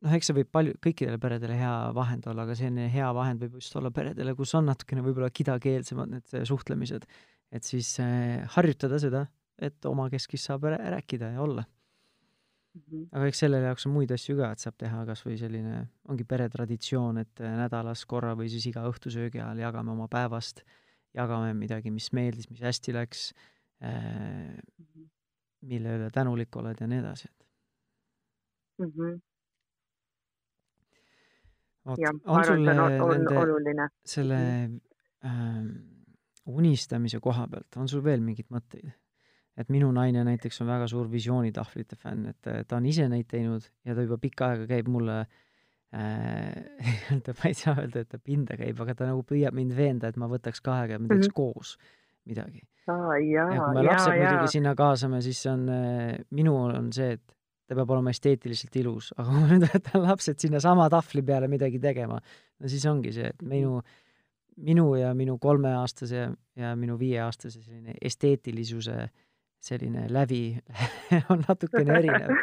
[0.00, 3.58] noh, eks see võib palju, kõikidele peredele hea vahend olla, aga selline hea vahend võib
[3.60, 7.04] just olla peredele, kus on natukene võib-olla kidakeelsemad need suhtlemised,
[7.52, 9.26] et siis äh, harjutada seda
[9.60, 11.64] et omakeskis saab rääkida ja olla
[12.74, 12.80] mm.
[12.80, 13.06] -hmm.
[13.12, 16.24] aga eks selle jaoks on muid asju ka, et saab teha kas või selline, ongi
[16.24, 20.64] peretraditsioon, et nädalas korra või siis iga õhtusöögi ajal jagame oma päevast,
[21.14, 23.30] jagame midagi, mis meeldis, mis hästi läks
[23.82, 24.56] äh,,
[25.60, 27.46] mille üle tänulik oled ja nii edasi, et
[28.78, 28.92] mm.
[28.94, 29.18] -hmm.
[31.90, 34.38] Oot, on sul nende, selle
[35.24, 35.62] äh,
[36.46, 38.90] unistamise koha pealt, on sul veel mingeid mõtteid?
[39.60, 43.66] et minu naine näiteks on väga suur visioonitahvlite fänn, et ta on ise neid teinud
[43.84, 46.54] ja ta juba pikka aega käib mulle äh,
[47.24, 50.08] ta, ma ei saa öelda, et ta pinda käib, aga ta nagu püüab mind veenda,
[50.08, 51.36] et ma võtaks ka aega ja me teeks mm -hmm.
[51.36, 51.76] koos
[52.28, 52.62] midagi.
[53.30, 57.14] ja kui me lapsed jaa, muidugi sinna kaasame, siis see on äh,, minul on see,
[57.18, 57.24] et
[57.70, 61.82] ta peab olema esteetiliselt ilus, aga kui ma nüüd võtan lapsed sinnasama tahvli peale midagi
[61.82, 63.80] tegema, no siis ongi see, et minu
[64.60, 69.06] minu ja minu kolmeaastase ja, ja minu viieaastase selline esteetilisuse
[69.60, 70.58] selline lävi
[71.32, 72.34] on natukene erinev.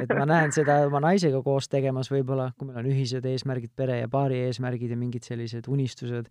[0.00, 4.00] et ma näen seda oma naisega koos tegemas võib-olla, kui meil on ühised eesmärgid, pere
[4.00, 6.28] ja paari eesmärgid ja mingid sellised unistused,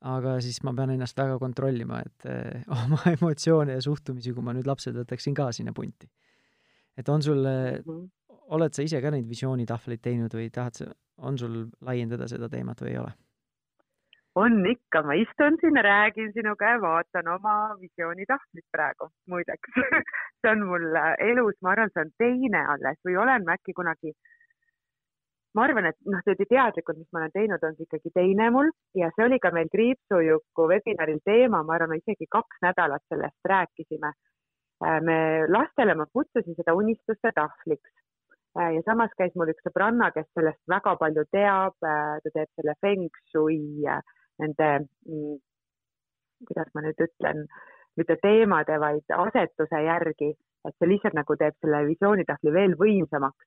[0.00, 4.54] aga siis ma pean ennast väga kontrollima, et eh, oma emotsioone ja suhtumisi, kui ma
[4.56, 6.08] nüüd lapsed võtaksin ka sinna punti.
[6.96, 8.08] et on sul mm, -hmm.
[8.56, 10.86] oled sa ise ka neid visioonitahvleid teinud või tahad sa,
[11.18, 13.12] on sul laiendada seda teemat või ei ole?
[14.34, 19.74] on ikka, ma istun siin, räägin sinuga ja vaatan oma visioonitahvlit praegu, muideks
[20.40, 23.74] see on mul äh, elus, ma arvan, see on teine alles või olen ma äkki
[23.76, 24.14] kunagi,
[25.54, 29.10] ma arvan, et noh, teadlikult, mis ma olen teinud, on see ikkagi teine mul ja
[29.16, 34.12] see oli ka meil Kriipsujuku webinaril teema, ma arvan, isegi kaks nädalat sellest rääkisime.
[34.80, 37.90] Äh, me lastele ma kutsusin seda unistuste tahvliks
[38.56, 42.76] äh, ja samas käis mul üks sõbranna, kes sellest väga palju teab, ta teeb selle
[42.80, 43.60] feng shui
[44.40, 44.70] nende,
[45.08, 45.36] mm,
[46.48, 47.44] kuidas ma nüüd ütlen,
[48.00, 50.32] mitte teemade, vaid asetuse järgi,
[50.68, 53.46] et see lihtsalt nagu teeb selle visioonitahvli veel võimsamaks.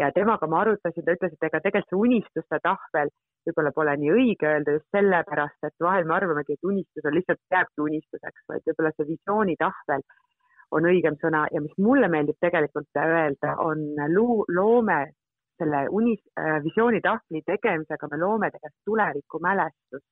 [0.00, 3.12] Ja temaga ma arutasin, ta ütles, et ega tegelikult see unistuste tahvel
[3.46, 7.40] võib-olla pole nii õige öelda just sellepärast, et vahel me arvamegi, et unistus on lihtsalt,
[7.54, 10.04] jääbki unistuseks, vaid võib-olla see visioonitahvel
[10.76, 11.46] on õigem sõna.
[11.54, 13.82] Ja mis mulle meeldib tegelikult öelda, on
[14.14, 15.00] luu-, loome
[15.60, 20.08] selle unis- äh,, visioonitahvli tegemisega me loome tegelikult tulevikumälestust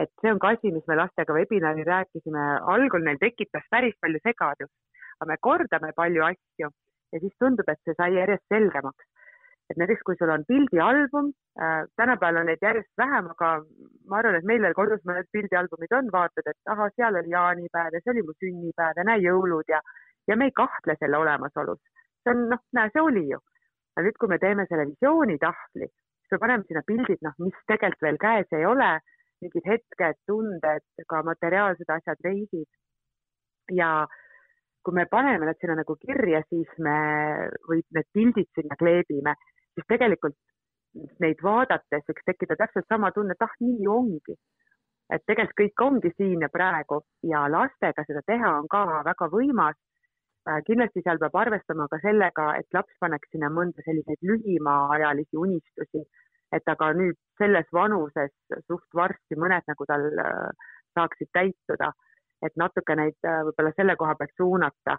[0.00, 4.22] et see on ka asi, mis me lastega webinaril rääkisime, algul neil tekitas päris palju
[4.24, 4.72] segadust,
[5.20, 6.70] aga me kordame palju asju
[7.12, 9.08] ja siis tundub, et see sai järjest selgemaks.
[9.70, 13.50] et näiteks, kui sul on pildialbum äh,, tänapäeval on neid järjest vähem, aga
[14.10, 17.96] ma arvan, et meil veel kodus mõned pildialbumid on, vaatad, et ahah, seal oli jaanipäev
[17.96, 19.80] ja see oli mu sünnipäev ja näe jõulud ja,
[20.28, 21.80] ja me ei kahtle selle olemasolus.
[22.24, 23.40] see on noh, näe, see oli ju.
[23.96, 28.08] aga nüüd, kui me teeme selle visioonitahvli, siis me paneme sinna pildid, noh, mis tegelikult
[28.08, 28.92] veel käes ei ole
[29.42, 32.68] mingid hetked, tunded, ka materiaalsed asjad, reisid.
[33.72, 34.06] ja
[34.84, 36.96] kui me paneme need sinna nagu kirja, siis me
[37.68, 39.34] või need pildid sinna kleebime,
[39.74, 40.38] siis tegelikult
[41.24, 44.36] neid vaadates võiks tekkida täpselt sama tunne, et ah, nii ongi.
[45.12, 49.76] et tegelikult kõik ongi siin ja praegu ja lastega seda teha on ka väga võimas.
[50.48, 56.02] Äh, kindlasti seal peab arvestama ka sellega, et laps paneks sinna mõnda selliseid lühimaajalisi unistusi
[56.56, 58.32] et aga nüüd selles vanuses
[58.68, 61.92] suht varsti mõned nagu tal äh, saaksid täituda,
[62.42, 64.98] et natuke neid äh, võib-olla selle koha pealt suunata,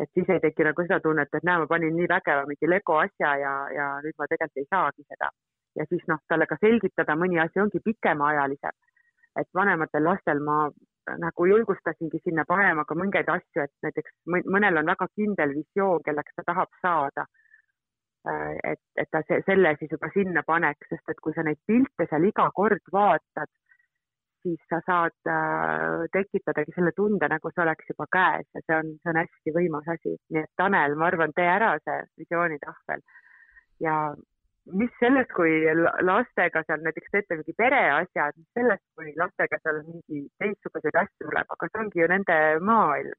[0.00, 2.98] et siis ei teki nagu seda tunnet, et näe, ma panin nii vägeva mingi Lego
[3.00, 5.30] asja ja, ja nüüd ma tegelikult ei saagi seda.
[5.78, 8.78] ja siis noh, talle ka selgitada, mõni asi ongi pikemaajalisem.
[9.40, 10.64] et vanematel lastel ma
[11.18, 16.34] nagu julgustasingi sinna panema ka mingeid asju, et näiteks mõnel on väga kindel visioon, kelleks
[16.36, 17.26] ta tahab saada.
[18.28, 22.06] Äh, et, et ta selle siis juba sinna paneks, sest et kui sa neid pilte
[22.10, 23.48] seal iga kord vaatad,
[24.42, 28.92] siis sa saad äh, tekitadagi selle tunde, nagu see oleks juba käes ja see on,
[29.02, 30.16] see on hästi võimas asi.
[30.34, 33.04] nii et Tanel, ma arvan, tee ära see visioonitahvel
[33.84, 33.96] ja
[34.72, 35.62] mis sellest, kui
[36.06, 41.70] lastega seal näiteks teete mingi pereasjad, sellest, kui lastega seal mingi teistsuguseid asju tuleb, aga
[41.70, 42.38] see ongi ju nende
[42.70, 43.18] maailm.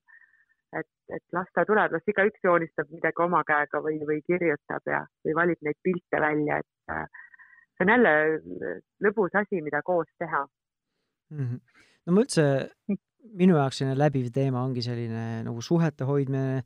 [0.79, 5.01] et, et las ta tuleb, las igaüks joonistab midagi oma käega või, või kirjutab ja,
[5.25, 7.25] või valib neid pilte välja, et äh,
[7.75, 8.13] see on jälle
[9.03, 10.45] lõbus asi, mida koos teha
[11.31, 11.47] mm.
[11.47, 11.59] -hmm.
[12.05, 12.45] no ma üldse,
[13.37, 16.63] minu jaoks selline läbiv teema ongi selline nagu suhete hoidmine,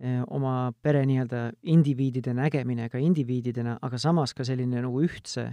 [0.00, 5.48] eh, oma pere nii-öelda indiviidide nägemine ka indiviididena, aga samas ka selline nagu ühtse,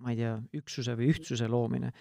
[0.00, 1.92] ma ei tea, üksuse või ühtsuse loomine.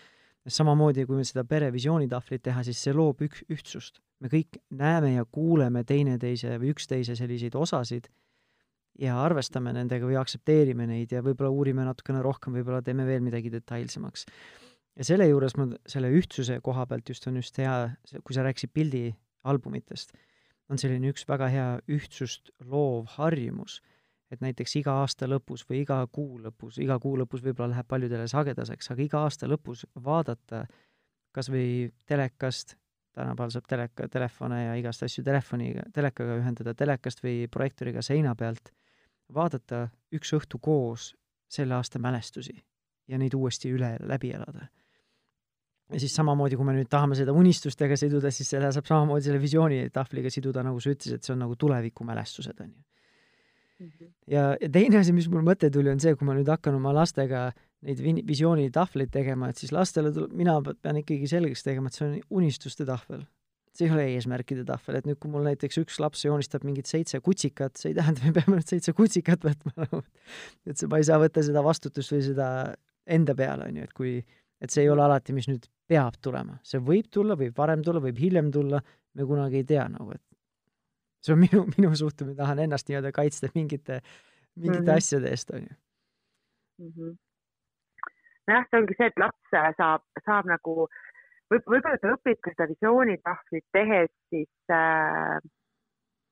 [0.49, 3.99] samamoodi, kui me seda perevisioonitahvlit teha, siis see loob ük-, ühtsust.
[4.19, 8.09] me kõik näeme ja kuuleme teineteise või üksteise selliseid osasid
[8.99, 13.51] ja arvestame nendega või aktsepteerime neid ja võib-olla uurime natukene rohkem, võib-olla teeme veel midagi
[13.51, 14.25] detailsemaks
[14.99, 17.75] ja selle juures ma selle ühtsuse koha pealt just on just hea,
[18.23, 20.11] kui sa rääkisid pildialbumitest,
[20.69, 23.79] on selline üks väga hea ühtsust loov harjumus,
[24.29, 28.27] et näiteks iga aasta lõpus või iga kuu lõpus, iga kuu lõpus võib-olla läheb paljudele
[28.29, 30.65] sagedaseks, aga iga aasta lõpus vaadata
[31.33, 32.75] kas või telekast,
[33.15, 38.73] tänapäeval saab teleka, telefone ja igast asju telefoniga, telekaga ühendada, telekast või projektooriga seina pealt,
[39.33, 41.13] vaadata üks õhtu koos
[41.49, 42.57] selle aasta mälestusi
[43.09, 44.67] ja neid uuesti üle läbi elada
[45.89, 49.41] ja siis samamoodi, kui me nüüd tahame seda unistustega siduda, siis selle saab samamoodi selle
[49.41, 52.85] visioonitahvliga siduda, nagu sa ütlesid, et see on nagu tulevikumälestused, on ju.
[53.79, 54.07] Mhm.
[54.27, 56.91] ja, ja teine asi, mis mul mõte tuli, on see, kui ma nüüd hakkan oma
[56.91, 57.45] lastega
[57.87, 62.17] neid visioonitahvleid tegema, et siis lastele tuleb, mina pean ikkagi selgeks tegema, et see on
[62.41, 63.23] unistuste tahvel.
[63.79, 67.21] see ei ole eesmärkide tahvel, et nüüd, kui mul näiteks üks laps joonistab mingit seitse
[67.23, 70.01] kutsikat, see ei tähenda, me peame nüüd seitse kutsikat võtma nagu,
[70.67, 72.49] et see, ma ei saa võtta seda vastutust või seda
[73.07, 74.17] enda peale, on ju, et kui
[74.59, 78.01] et see ei ole alati, mis nüüd peab tulema, see võib tulla, võib varem tulla,
[78.03, 78.81] võib hiljem tulla,
[79.17, 80.23] me kunagi ei tea nagu, et
[81.25, 84.01] see on minu, minu suhtumine, tahan ennast nii-öelda kaitsta mingite,
[84.55, 84.97] mingite mm -hmm.
[84.97, 85.75] asjade eest, on ju.
[86.79, 87.15] Mm -hmm..
[88.47, 90.75] nojah, see ongi see, et laps saab, saab nagu
[91.51, 95.39] võib, võib-olla ta õpib ka seda visioonitahvlit tehes siis äh,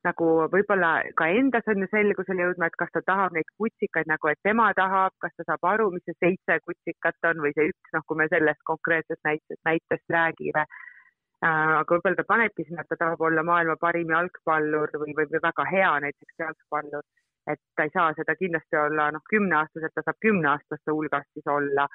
[0.08, 4.32] nagu võib-olla ka endas on ju selgusele jõudma, et kas ta tahab neid kutsikaid nagu,
[4.32, 7.92] et tema tahab, kas ta saab aru, mis see seitse kutsikat on või see üks,
[7.96, 11.74] noh, kui me sellest konkreetsest näitest, näitest räägime äh,.
[11.82, 15.44] aga võib-olla ta panebki sinna, et ta tahab olla maailma parim jalgpallur või, või, või
[15.48, 17.06] väga hea näiteks jalgpallur.
[17.52, 21.88] et ta ei saa seda kindlasti olla, noh, kümneaastaselt ta saab kümneaastaste hulgas siis olla.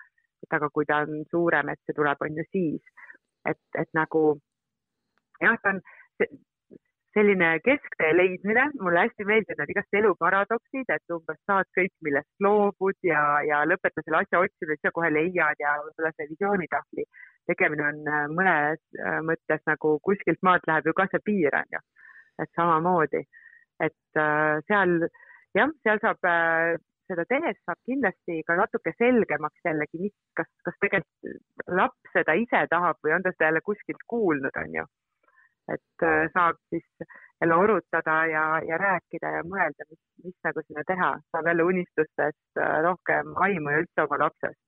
[0.42, 2.94] et aga kui ta on suurem, et see tuleb, on ju siis,
[3.50, 4.22] et, et nagu
[5.42, 5.82] jah, ta on
[7.16, 12.30] selline kesktee leidmine, mulle hästi meeldivad need igast elu paradoksid, et umbes saad kõik, millest
[12.46, 17.06] loobud ja, ja lõpeta selle asja otsimine, siis sa kohe leiad ja võib-olla see visioonitahvli
[17.50, 21.76] tegemine on äh, mõnes äh, mõttes nagu kuskilt maalt läheb ju ka see piir on
[21.76, 21.82] ju,
[22.44, 23.24] et samamoodi,
[23.88, 24.96] et äh, seal
[25.58, 26.32] jah, seal saab
[27.10, 32.64] seda tehes saab kindlasti ka natuke selgemaks jällegi, mis, kas, kas tegelikult laps seda ise
[32.70, 34.86] tahab või on ta seda jälle kuskilt kuulnud, on ju
[35.70, 37.06] et äh, saab siis
[37.42, 42.60] jälle arutada ja, ja rääkida ja mõelda, mis, mis nagu sinna teha, saab jälle unistustest
[42.60, 44.60] äh, rohkem aimu ja üldse oma lapsest.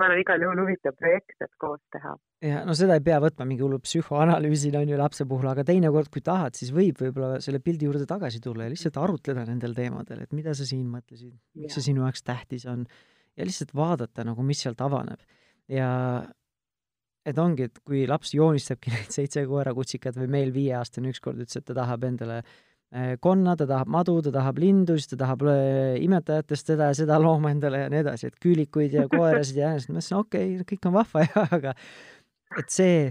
[0.00, 2.14] ma arvan, igal juhul huvitav projekt, et koos teha.
[2.46, 6.08] ja no seda ei pea võtma mingi hullu psühhoanalüüsina on ju lapse puhul, aga teinekord,
[6.14, 10.24] kui tahad, siis võib võib-olla selle pildi juurde tagasi tulla ja lihtsalt arutleda nendel teemadel,
[10.24, 12.86] et mida sa siin mõtlesid, miks see sinu jaoks tähtis on
[13.36, 15.20] ja lihtsalt vaadata nagu, mis sealt avaneb.
[15.68, 15.90] ja
[17.26, 21.66] et ongi, et kui laps joonistabki neid seitse koerakutsikat või meil viieaastane ükskord ütles, et
[21.68, 25.96] ta tahab endale äh, konna, ta tahab madu, ta tahab lindu, siis ta tahab äh,
[26.02, 29.88] imetajatest seda ja seda looma endale ja nii edasi, et küülikuid ja koerasid ja äänes,
[29.88, 31.74] ma mõtlesin, okei okay,, kõik on vahva ja aga
[32.58, 33.10] et see,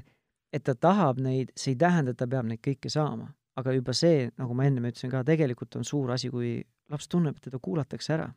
[0.53, 3.33] et ta tahab neid, see ei tähenda, et ta peab neid kõike saama.
[3.59, 7.35] aga juba see, nagu ma ennem ütlesin ka, tegelikult on suur asi, kui laps tunneb,
[7.35, 8.29] et teda kuulatakse ära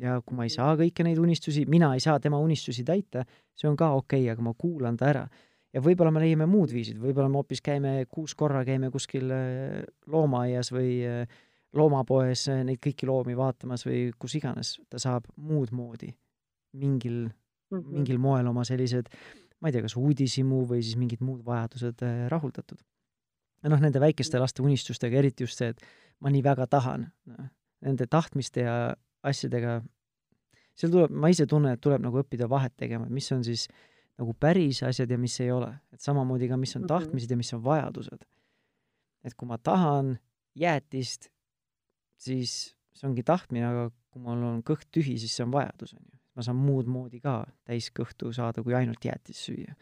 [0.00, 3.24] ja kui ma ei saa kõiki neid unistusi, mina ei saa tema unistusi täita,
[3.58, 5.24] see on ka okei okay,, aga ma kuulan ta ära.
[5.72, 9.84] ja võib-olla me leiame muud viisid, võib-olla me hoopis käime kuus korra, käime kuskil äh,
[10.06, 11.38] loomaaias või äh,
[11.72, 16.12] loomapoes äh, neid kõiki loomi vaatamas või kus iganes, ta saab muud moodi
[16.76, 17.94] mingil mm, -hmm.
[17.96, 19.08] mingil moel oma sellised,
[19.60, 22.78] ma ei tea, kas uudishimu või siis mingid muud vajadused rahuldatud.
[23.62, 25.80] ja noh, nende väikeste laste unistustega eriti just see, et
[26.20, 27.48] ma nii väga tahan, noh,
[27.82, 28.76] nende tahtmiste ja
[29.28, 29.80] asjadega,
[30.78, 33.68] seal tuleb, ma ise tunnen, et tuleb nagu õppida vahet tegema, et mis on siis
[34.20, 35.70] nagu päris asjad ja mis ei ole.
[35.92, 36.88] et samamoodi ka, mis on mhm.
[36.88, 38.26] tahtmised ja mis on vajadused.
[39.24, 40.16] et kui ma tahan
[40.58, 41.30] jäätist,
[42.18, 46.02] siis see ongi tahtmine, aga kui mul on kõht tühi, siis see on vajadus, on
[46.04, 46.18] ju.
[46.36, 49.74] ma saan muud moodi ka täis kõhtu saada, kui ainult jäätist süüa.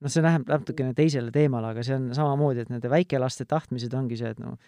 [0.00, 4.20] noh, see läheb natukene teisele teemale, aga see on samamoodi, et nende väikelaste tahtmised ongi
[4.20, 4.58] see, et noh,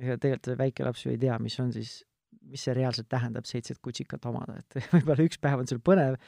[0.00, 2.02] ega tegelikult väike laps ju ei tea, mis on siis,
[2.50, 6.18] mis see reaalselt tähendab, seitset kutsikat omada, et võib-olla üks päev on sul põnev,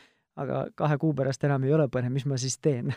[0.40, 2.92] aga kahe kuu pärast enam ei ole põnev, mis ma siis teen?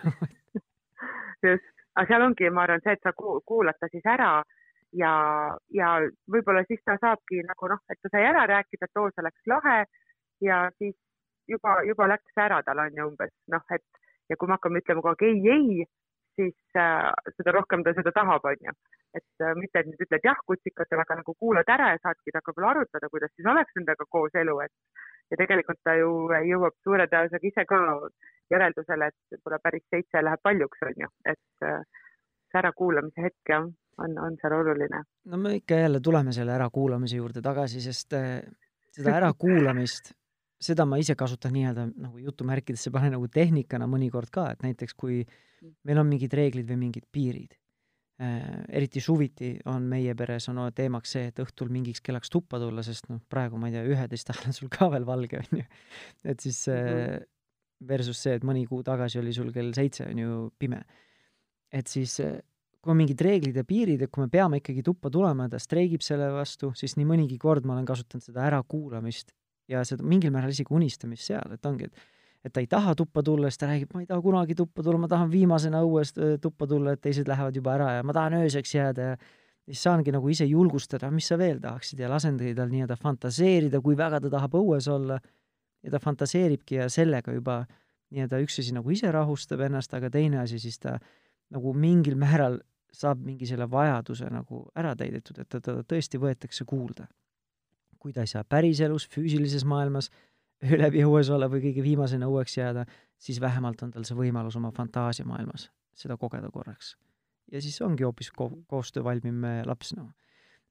[1.45, 4.35] Just, aga seal ongi, ma arvan, see, et sa kuulad ta siis ära
[4.95, 5.13] ja,
[5.73, 5.95] ja
[6.31, 9.49] võib-olla siis ta saabki nagu noh, et ta sai ära rääkida, et oo, see läks
[9.51, 9.79] lahe
[10.45, 10.95] ja siis
[11.49, 13.83] juba, juba läks ära tal on ju umbes noh, et
[14.31, 15.87] ja kui me hakkame ütlema kogu aeg ei, ei,
[16.35, 18.73] siis äh, seda rohkem ta seda tahab, on ju.
[19.13, 22.51] et äh, mitte, et nüüd ütled jah kutsikatele, aga nagu kuulad ära ja saadki temaga
[22.51, 24.73] võib-olla arutada, kuidas siis oleks nendega koos elu, et
[25.31, 26.09] ja tegelikult ta ju
[26.49, 27.81] jõuab suure tõenäosusega ise ka
[28.53, 31.85] järeldusele, et võib-olla päris seitse läheb paljuks, on ju, et äh,
[32.49, 33.69] see ärakuulamise hetk jah,
[34.03, 35.03] on, on seal oluline.
[35.29, 38.41] no me ikka jälle tuleme selle ärakuulamise juurde tagasi, sest äh,
[38.93, 40.13] seda ärakuulamist
[40.63, 45.21] seda ma ise kasutan nii-öelda nagu jutumärkidesse panen nagu tehnikana mõnikord ka, et näiteks kui
[45.87, 47.55] meil on mingid reeglid või mingid piirid
[48.21, 52.83] äh,, eriti suviti on meie peres on teemaks see, et õhtul mingiks kellaks tuppa tulla,
[52.85, 55.67] sest noh, praegu ma ei tea, üheteist ajal on sul ka veel valge, on ju.
[56.33, 57.19] et siis äh,
[57.87, 60.81] versus see, et mõni kuu tagasi oli sul kell seitse, on ju, pime.
[61.73, 62.39] et siis äh,
[62.83, 65.61] kui on mingid reeglid ja piirid, et kui me peame ikkagi tuppa tulema ja ta
[65.63, 69.31] streigib selle vastu, siis nii mõnigi kord ma olen kasutanud seda ärakuulamist
[69.71, 72.09] ja seda mingil määral isegi unistamist seal, et ongi, et
[72.43, 74.99] et ta ei taha tuppa tulla, siis ta räägib, ma ei taha kunagi tuppa tulla,
[74.99, 76.11] ma tahan viimasena õues
[76.43, 79.13] tuppa tulla, et teised lähevad juba ära ja ma tahan ööseks jääda ja
[79.65, 82.01] siis saangi nagu ise julgustada, mis sa veel tahaksid?
[82.03, 85.21] ja lasengi tal nii-öelda fantaseerida, kui väga ta tahab õues olla.
[85.83, 87.61] Ja ta fantaseeribki ja sellega juba
[88.11, 90.97] nii-öelda üks asi nagu ise rahustab ennast, aga teine asi siis ta
[91.51, 92.59] nagu mingil määral
[92.93, 97.07] saab mingi selle vajaduse nagu ära täidetud, et teda tõesti võetakse kuulda
[98.03, 100.09] kui ta ei saa päriselus, füüsilises maailmas
[100.83, 102.83] läbi õues olla või kõige viimasena õueks jääda,
[103.17, 106.97] siis vähemalt on tal see võimalus oma fantaasiamaailmas seda kogeda korraks.
[107.51, 110.11] ja siis ongi hoopis ko-, koostöövalmim laps, noh.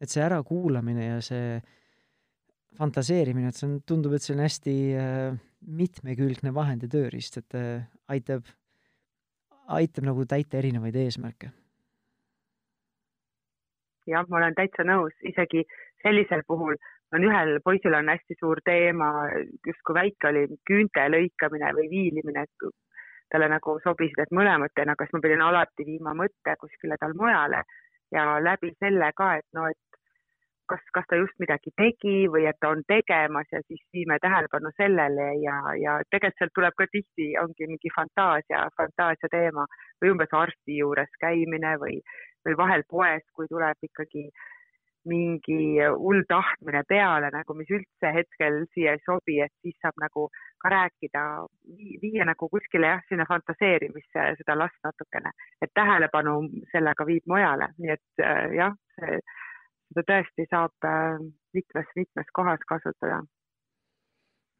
[0.01, 1.61] et see ärakuulamine ja see
[2.79, 5.41] fantaseerimine, et see on, tundub, et see on hästi äh,
[5.81, 8.47] mitmekülgne vahend ja tööriist, et äh, aitab,
[9.79, 11.53] aitab nagu täita erinevaid eesmärke.
[14.07, 15.63] jah, ma olen täitsa nõus, isegi
[16.03, 16.75] sellisel puhul
[17.13, 19.11] on ühel poisil on hästi suur teema,
[19.67, 22.73] just kui väike oli, küünte lõikamine või viilimine, et
[23.33, 27.63] talle nagu sobisid need mõlemad teena, kas ma pidin alati viima mõtte kuskile tal mujale
[28.13, 29.99] ja läbi selle ka, et no, et
[30.69, 34.73] kas, kas ta just midagi tegi või et ta on tegemas ja siis viime tähelepanu
[34.77, 39.67] sellele ja, ja tegelikult sealt tuleb ka tihti, ongi mingi fantaasia, fantaasia teema
[40.01, 42.01] või umbes arsti juures käimine või,
[42.47, 44.51] või vahel poes, kui tuleb ikkagi äh,
[45.09, 50.29] mingi hull tahtmine peale nagu, mis üldse hetkel siia ei sobi, et siis saab nagu
[50.63, 51.25] ka rääkida,
[52.03, 56.39] viia nagu kuskile jah, sinna fantaseerimisse seda last natukene, et tähelepanu
[56.71, 59.19] sellega viib mujale, nii et äh, jah, see,
[59.91, 61.19] seda tõesti saab äh,
[61.59, 63.23] mitmes-mitmes kohas kasutada.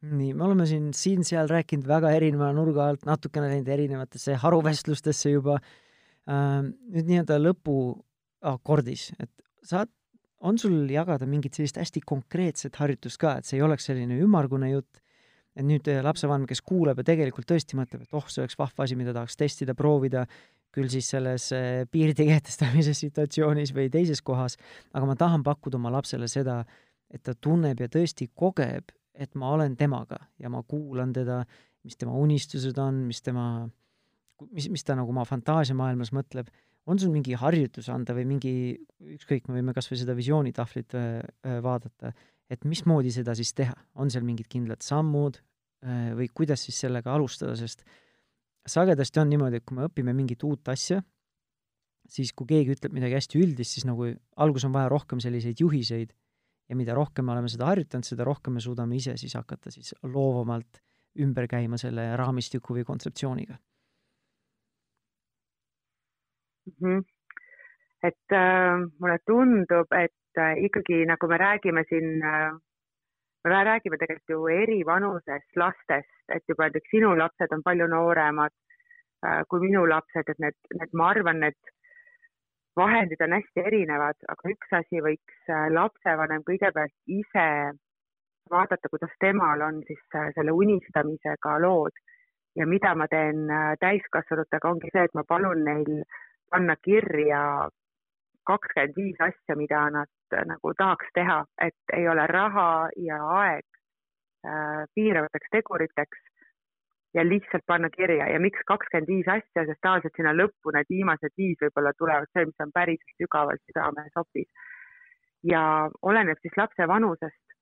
[0.03, 5.61] Nii, me oleme siin siin-seal rääkinud väga erineva nurga alt, natukene läinud erinevatesse haruvestlustesse juba.
[6.23, 6.63] Äh,.
[6.91, 9.31] nüüd nii-öelda lõpuakordis, et
[9.63, 9.89] saad
[10.43, 14.69] on sul jagada mingit sellist hästi konkreetset harjutust ka, et see ei oleks selline ümmargune
[14.73, 14.99] jutt,
[15.55, 18.87] et nüüd äh, lapsevanem, kes kuuleb ja tegelikult tõesti mõtleb, et oh, see oleks vahva
[18.87, 20.25] asi, mida tahaks testida, proovida,
[20.73, 24.57] küll siis selles äh, piiride kehtestamise situatsioonis või teises kohas,
[24.91, 26.63] aga ma tahan pakkuda oma lapsele seda,
[27.13, 31.43] et ta tunneb ja tõesti kogeb, et ma olen temaga ja ma kuulan teda,
[31.85, 33.67] mis tema unistused on, mis tema,
[34.49, 36.49] mis, mis ta nagu oma fantaasiamaailmas mõtleb
[36.85, 38.53] on sul mingi harjutus anda või mingi,
[39.15, 41.09] ükskõik, me võime kas või seda visioonitahvlit äh,
[41.47, 42.11] äh, vaadata,
[42.51, 47.13] et mismoodi seda siis teha, on seal mingid kindlad sammud äh, või kuidas siis sellega
[47.15, 47.85] alustada, sest
[48.67, 50.99] sagedasti on niimoodi, et kui me õpime mingit uut asja,
[52.09, 54.09] siis kui keegi ütleb midagi hästi üldist, siis nagu
[54.43, 56.11] alguses on vaja rohkem selliseid juhiseid.
[56.71, 59.91] Ja mida rohkem me oleme seda harjutanud, seda rohkem me suudame ise siis hakata siis
[60.07, 60.79] loovamalt
[61.19, 63.57] ümber käima selle raamistiku või kontseptsiooniga
[66.65, 66.73] mm.
[66.79, 67.03] -hmm.
[68.03, 72.51] et äh, mulle tundub, et äh, ikkagi nagu me räägime siin äh,,
[73.43, 78.53] me räägime tegelikult ju eri vanuses lastest, et juba näiteks sinu lapsed on palju nooremad
[79.25, 81.59] äh, kui minu lapsed, et need, need, ma arvan, need
[82.75, 87.47] vahendid on hästi erinevad, aga üks asi võiks äh, lapsevanem kõigepealt ise
[88.51, 91.95] vaadata, kuidas temal on siis äh, selle unistamisega lood
[92.59, 96.03] ja mida ma teen äh, täiskasvanutega, ongi see, et ma palun neil
[96.53, 97.41] panna kirja
[98.49, 103.65] kakskümmend viis asja, mida nad äh, nagu tahaks teha, et ei ole raha ja aeg
[104.45, 106.23] äh, piiravateks teguriteks
[107.13, 108.27] ja lihtsalt panna kirja.
[108.33, 112.29] Ja miks kakskümmend viis asja, sest tavaliselt sinna lõppu need viimased viis võib-olla tulevad.
[112.33, 114.49] See, mis on päris sügavalt südamesopis.
[115.43, 115.61] ja
[116.01, 117.55] oleneb siis lapse vanusest,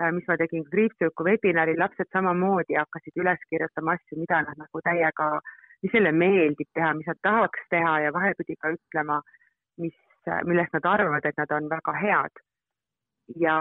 [0.00, 0.66] äh, mis ma tegin.
[0.70, 5.30] Kriipsüüku webinaril, lapsed samamoodi hakkasid üles kirjutama asju, mida nad nagu täiega,
[5.84, 9.20] mis neile meeldib teha, mis nad tahaks teha ja vahepidi ka ütlema,
[9.84, 9.96] mis
[10.48, 12.42] millest nad arvavad, et nad on väga head.
[13.40, 13.56] ja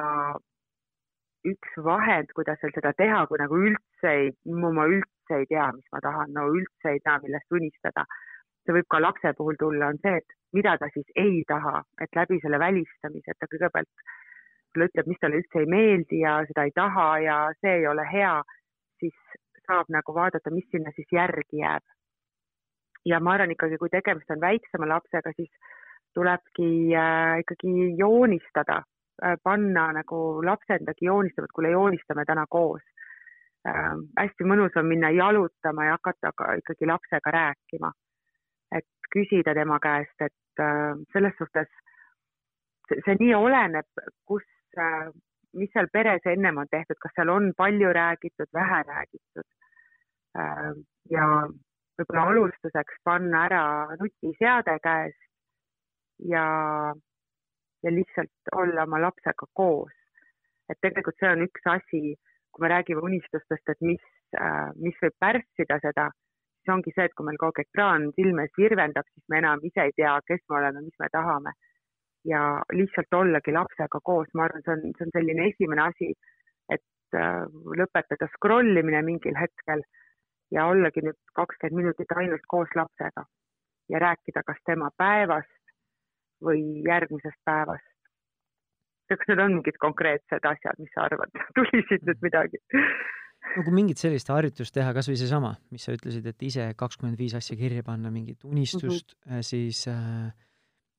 [1.47, 5.87] üks vahend, kuidas veel seda teha, kui nagu üldse ei, ma üldse ei tea, mis
[5.91, 8.05] ma tahan, no üldse ei tea, millest unistada.
[8.63, 12.15] see võib ka lapse puhul tulla, on see, et mida ta siis ei taha, et
[12.15, 14.05] läbi selle välistamise, et ta kõigepealt
[14.71, 18.05] sulle ütleb, mis talle üldse ei meeldi ja seda ei taha ja see ei ole
[18.11, 18.37] hea,
[19.03, 19.17] siis
[19.67, 21.83] saab nagu vaadata, mis sinna siis järgi jääb.
[23.05, 25.51] Ja ma arvan ikkagi, kui tegemist on väiksema lapsega, siis
[26.13, 28.81] tulebki äh, ikkagi joonistada
[29.23, 32.83] äh,, panna nagu lapsendagi joonistama, et kuule, joonistame täna koos
[33.67, 33.95] äh,.
[34.19, 37.91] hästi mõnus on minna jalutama ja hakata ka ikkagi lapsega rääkima.
[38.75, 41.69] et küsida tema käest, et äh, selles suhtes
[42.87, 44.45] see, see nii oleneb, kus
[44.77, 45.09] äh,,
[45.53, 49.49] mis seal peres ennem on tehtud, kas seal on palju räägitud, vähe räägitud
[50.37, 50.73] äh,.
[51.09, 51.27] ja
[51.99, 53.63] võib-olla alustuseks panna ära
[53.99, 55.15] nutiseade käes
[56.31, 56.45] ja,
[57.83, 59.93] ja lihtsalt olla oma lapsega koos.
[60.69, 62.01] et tegelikult see on üks asi,
[62.53, 64.03] kui me räägime unistustest, et mis,
[64.39, 66.07] äh, mis võib pärssida seda,
[66.63, 69.61] siis ongi see, et kui meil kogu aeg ekraan silme ees virvendab, siis me enam
[69.67, 71.53] ise ei tea, kes me oleme, mis me tahame.
[72.23, 72.39] ja
[72.71, 76.13] lihtsalt ollagi lapsega koos, ma arvan, see on, see on selline esimene asi,
[76.71, 77.43] et äh,
[77.81, 79.83] lõpetada scroll imine mingil hetkel
[80.53, 83.25] ja ollagi nüüd kakskümmend minutit ainult koos lapsega
[83.89, 85.51] ja rääkida kas tema päevast,
[86.43, 87.89] või järgmisest päevast.
[89.11, 92.61] kas need on mingid konkreetsed asjad, mis sa arvad, tulisid nüüd midagi?
[93.55, 97.35] no kui mingit sellist harjutust teha, kasvõi seesama, mis sa ütlesid, et ise kakskümmend viis
[97.37, 99.45] asja kirja panna, mingit unistust mm, -hmm.
[99.45, 100.31] siis äh,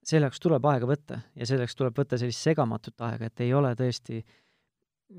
[0.05, 4.22] selleks tuleb aega võtta ja selleks tuleb võtta sellist segamatut aega, et ei ole tõesti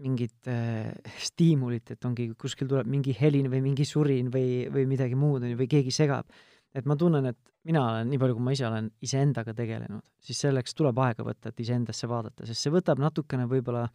[0.01, 0.91] mingit äh,
[1.29, 5.69] stiimulit, et ongi kuskil tuleb mingi helin või mingi surin või, või midagi muud või
[5.71, 6.29] keegi segab.
[6.75, 10.41] Et ma tunnen, et mina olen, nii palju kui ma ise olen iseendaga tegelenud, siis
[10.43, 13.85] selleks tuleb aega võtta, et iseendasse vaadata, sest see võtab natukene võib-olla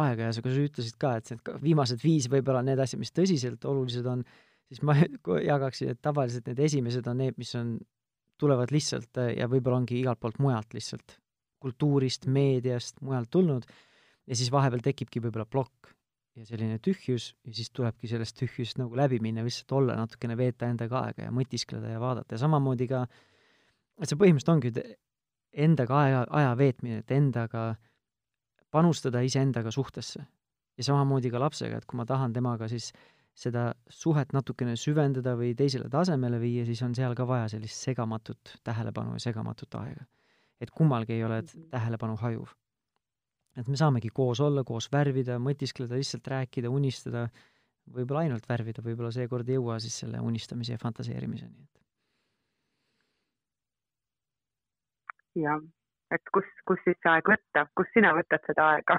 [0.00, 0.28] aega.
[0.28, 3.68] Ja sa, kui sa ütlesid ka, et need viimased viis võib-olla need asjad, mis tõsiselt
[3.68, 4.24] olulised on,
[4.70, 4.96] siis ma
[5.52, 7.76] jagaksin, et tavaliselt need esimesed on need, mis on,
[8.40, 11.18] tulevad lihtsalt ja võib-olla ongi igalt poolt mujalt lihtsalt,
[11.62, 13.68] kultuurist, meediast, mujalt tulnud,
[14.26, 15.92] ja siis vahepeal tekibki võib-olla plokk
[16.36, 20.68] ja selline tühjus ja siis tulebki sellest tühjusest nagu läbi minna, lihtsalt olla natukene, veeta
[20.68, 23.06] endaga aega ja mõtiskleda ja vaadata ja samamoodi ka,
[24.00, 24.72] et see põhimõtteliselt ongi
[25.66, 27.70] endaga aja, aja veetmine, et endaga
[28.70, 30.26] panustada iseendaga suhtesse.
[30.76, 32.90] ja samamoodi ka lapsega, et kui ma tahan temaga siis
[33.36, 38.58] seda suhet natukene süvendada või teisele tasemele viia, siis on seal ka vaja sellist segamatut
[38.64, 40.04] tähelepanu ja segamatut aega.
[40.60, 42.52] et kummalgi ei ole tähelepanu hajuv
[43.60, 47.26] et me saamegi koos olla, koos värvida, mõtiskleda, lihtsalt rääkida, unistada,
[47.92, 51.82] võib-olla ainult värvida, võib-olla seekord ei jõua siis selle unistamise ja fantaseerimiseni, et.
[55.46, 55.62] jah,
[56.14, 58.98] et kus, kus siis see aeg võtta, kus sina võtad seda aega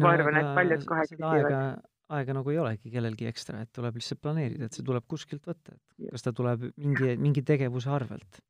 [0.00, 1.80] ma arvan, et paljud kohe küsivad.
[2.10, 5.74] aega nagu ei olegi kellelgi ekstra, et tuleb lihtsalt planeerida, et see tuleb kuskilt võtta,
[5.74, 8.42] et kas ta tuleb mingi, mingi tegevuse arvelt.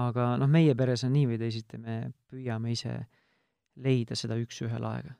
[0.00, 1.96] aga noh, meie peres on nii või teisiti, me
[2.30, 3.08] püüame ise äh,
[3.76, 5.16] leida seda üks-ühele aega.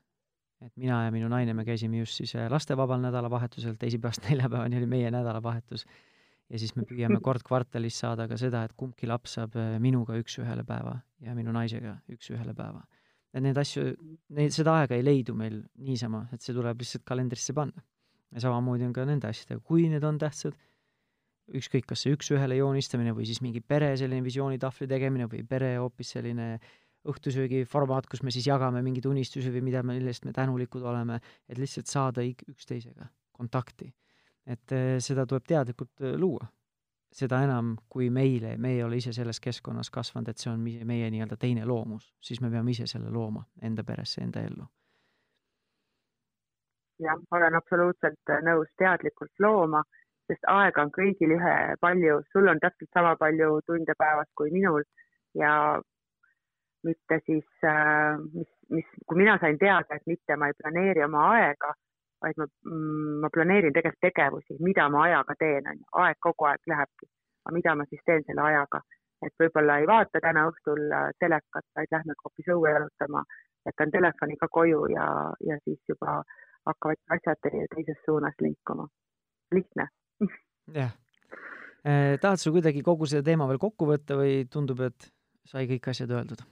[0.61, 4.89] et mina ja minu naine, me käisime just siis äh, lastevabal nädalavahetusel, teisipäevast neljapäevani oli
[4.89, 5.87] meie nädalavahetus,
[6.49, 10.17] ja siis me püüame kord kvartalis saada ka seda, et kumbki laps saab äh, minuga
[10.21, 12.83] üks-ühele päeva ja minu naisega üks-ühele päeva.
[13.33, 13.87] et neid asju,
[14.37, 17.81] neid, seda aega ei leidu meil niisama, et see tuleb lihtsalt kalendrisse panna.
[18.31, 20.53] ja samamoodi on ka nende asjadega, kui need on tähtsad,
[21.57, 26.13] ükskõik, kas see üks-ühele joonistamine või siis mingi pere selline visioonitahvli tegemine või pere hoopis
[26.13, 26.69] selline äh,
[27.09, 31.19] õhtusöögi formaat, kus me siis jagame mingeid unistusi või mida me, millest me tänulikud oleme,
[31.49, 33.93] et lihtsalt saada üksteisega kontakti.
[34.45, 36.47] et eh, seda tuleb teadlikult eh, luua.
[37.11, 40.85] seda enam, kui meile, me ei ole ise selles keskkonnas kasvanud, et see on meie,
[40.87, 44.67] meie nii-öelda teine loomus, siis me peame ise selle looma enda peresse, enda ellu.
[47.03, 49.83] jah, olen absoluutselt nõus teadlikult looma,
[50.27, 54.85] sest aega on kõigil ühe palju, sul on täpselt sama palju tunde päevas kui minul
[55.35, 55.81] ja
[56.87, 61.27] mitte siis, äh, mis, mis, kui mina sain teada, et mitte ma ei planeeri oma
[61.35, 61.73] aega,
[62.21, 66.49] vaid ma, mm, ma planeerin tegelikult tegevusi, mida ma ajaga teen, on ju, aeg kogu
[66.49, 67.09] aeg lähebki.
[67.45, 68.81] aga mida ma siis teen selle ajaga,
[69.25, 73.23] et võib-olla ei vaata täna õhtul äh, telekat, vaid lähme hoopis õue jalutama,
[73.65, 75.07] jätan telefoni ka koju ja,
[75.49, 76.21] ja siis juba
[76.69, 77.41] hakkavad asjad
[77.75, 78.87] teises suunas liikuma.
[79.51, 79.87] lihtne.
[80.73, 80.91] jah
[81.83, 82.19] eh,.
[82.21, 85.09] tahad sa kuidagi kogu selle teema veel kokku võtta või tundub, et
[85.49, 86.45] sai kõik asjad öeldud?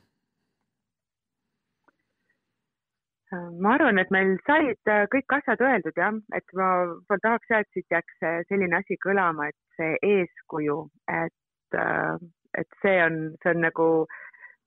[3.32, 6.70] Ma arvan, et meil said äh, kõik asjad öeldud jah, et ma,
[7.10, 10.80] ma tahaks jah, et siit jääks äh, selline asi kõlama, et see eeskuju,
[11.14, 12.16] et, äh,
[12.58, 13.90] et see on, see on nagu,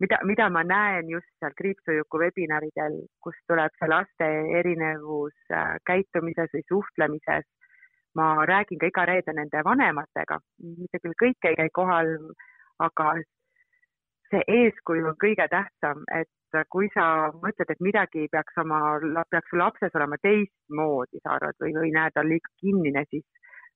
[0.05, 5.59] mida, mida ma näen just seal kriipsujuku webinaridel, kus tuleb see laste erinevus
[5.89, 7.51] käitumises või suhtlemises.
[8.15, 12.11] ma räägin ka iga reede nende vanematega, mitte küll kõik ei käi kohal,
[12.85, 13.15] aga
[14.33, 16.30] see eeskuju on kõige tähtsam, et
[16.72, 18.80] kui sa mõtled, et midagi peaks oma,
[19.30, 23.24] peaks su lapses olema teistmoodi, sa arvad, või, või näed, on liiga kinnine, siis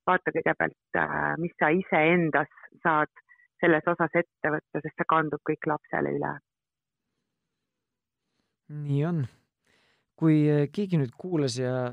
[0.06, 2.50] vaata kõigepealt, äh, mis sa iseendas
[2.84, 3.12] saad
[3.60, 6.34] selles osas ette võtta, sest see kandub kõik lapsele üle.
[8.68, 9.24] nii on.
[10.16, 11.92] kui äh, keegi nüüd kuulas ja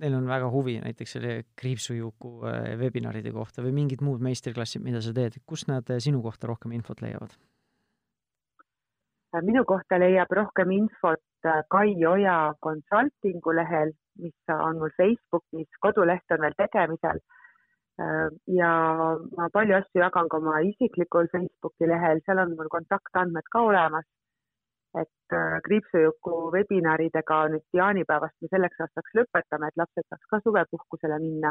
[0.00, 5.02] neil on väga huvi näiteks selle kriipsujuku äh, webinaride kohta või mingid muud meistriklassid, mida
[5.04, 7.36] sa teed, kust nad sinu kohta rohkem infot leiavad?
[9.46, 16.30] Minu kohta leiab rohkem infot äh, Kai Oja Consultingu lehel, mis on mul Facebookis, koduleht
[16.30, 17.20] on veel tegemisel.
[18.00, 18.70] Äh, ja
[19.36, 24.06] ma palju asju jagan ka oma isiklikul Facebooki lehel, seal on mul kontaktandmed ka olemas.
[24.96, 31.18] et äh, kriipsujuku webinaridega nüüd jaanipäevast me selleks aastaks lõpetame, et lapsed saaks ka suvepuhkusele
[31.20, 31.50] minna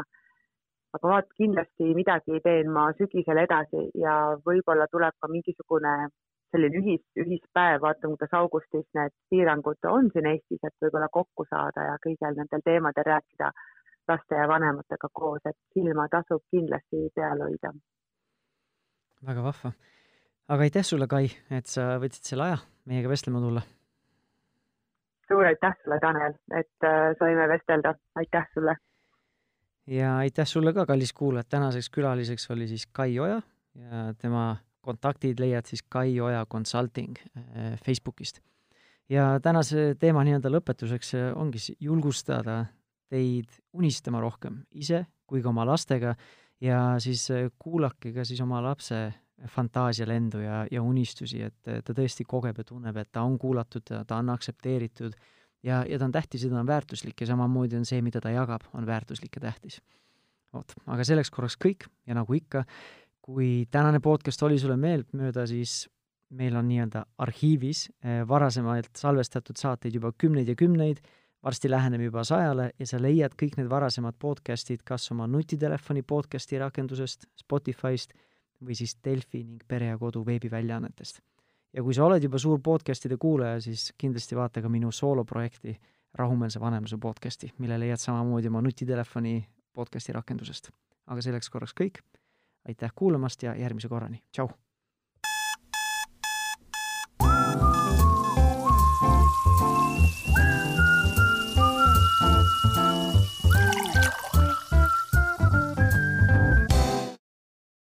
[0.96, 4.14] aga vaat kindlasti midagi teen ma sügisel edasi ja
[4.48, 5.92] võib-olla tuleb ka mingisugune
[6.54, 11.90] selline ühis, ühispäev, vaatame, kuidas augustis need piirangud on siin Eestis, et võib-olla kokku saada
[11.90, 13.50] ja kõigil nendel teemadel rääkida
[14.08, 17.72] laste ja vanematega koos, et silma tasub kindlasti peal hoida.
[19.26, 19.72] väga vahva.
[20.48, 23.62] aga aitäh sulle, Kai, et sa võtsid selle aja meiega vestlema tulla.
[25.28, 28.76] suur aitäh sulle, Tanel, et äh, saime vestelda, aitäh sulle.
[29.86, 33.42] ja aitäh sulle ka, kallis kuulaja, tänaseks külaliseks oli siis Kai Oja
[33.74, 38.40] ja tema kontaktid leiad siis Kai Oja Consulting äh, Facebookist.
[39.08, 42.64] ja tänase teema nii-öelda lõpetuseks äh, ongi julgustada
[43.10, 46.16] teid unistama rohkem ise kui ka oma lastega
[46.60, 49.12] ja siis äh, kuulake ka siis oma lapse
[49.52, 54.16] fantaasialendu ja, ja unistusi, et ta tõesti kogeb ja tunneb, et ta on kuulatud, ta
[54.16, 55.12] on aktsepteeritud
[55.66, 58.32] ja, ja ta on tähtis ja ta on väärtuslik ja samamoodi on see, mida ta
[58.32, 59.80] jagab, on väärtuslik ja tähtis.
[60.54, 62.64] vot, aga selleks korraks kõik ja nagu ikka,
[63.26, 65.88] kui tänane podcast oli sulle meeltmööda, siis
[66.38, 71.00] meil on nii-öelda arhiivis eh, varasemalt salvestatud saateid juba kümneid ja kümneid,
[71.42, 76.58] varsti läheneb juba sajale ja sa leiad kõik need varasemad podcastid kas oma nutitelefoni podcasti
[76.62, 78.14] rakendusest, Spotify'st
[78.62, 81.20] või siis Delfi ning Pere ja Kodu veebiväljaannetest.
[81.72, 85.76] ja kui sa oled juba suur podcastide kuulaja, siis kindlasti vaata ka minu sooloprojekti
[86.16, 90.70] Rahumeelse vanemluse podcasti, mille leiad samamoodi oma nutitelefoni podcasti rakendusest.
[91.06, 92.02] aga selleks korraks kõik
[92.68, 94.48] aitäh kuulamast ja järgmise korrani, tšau!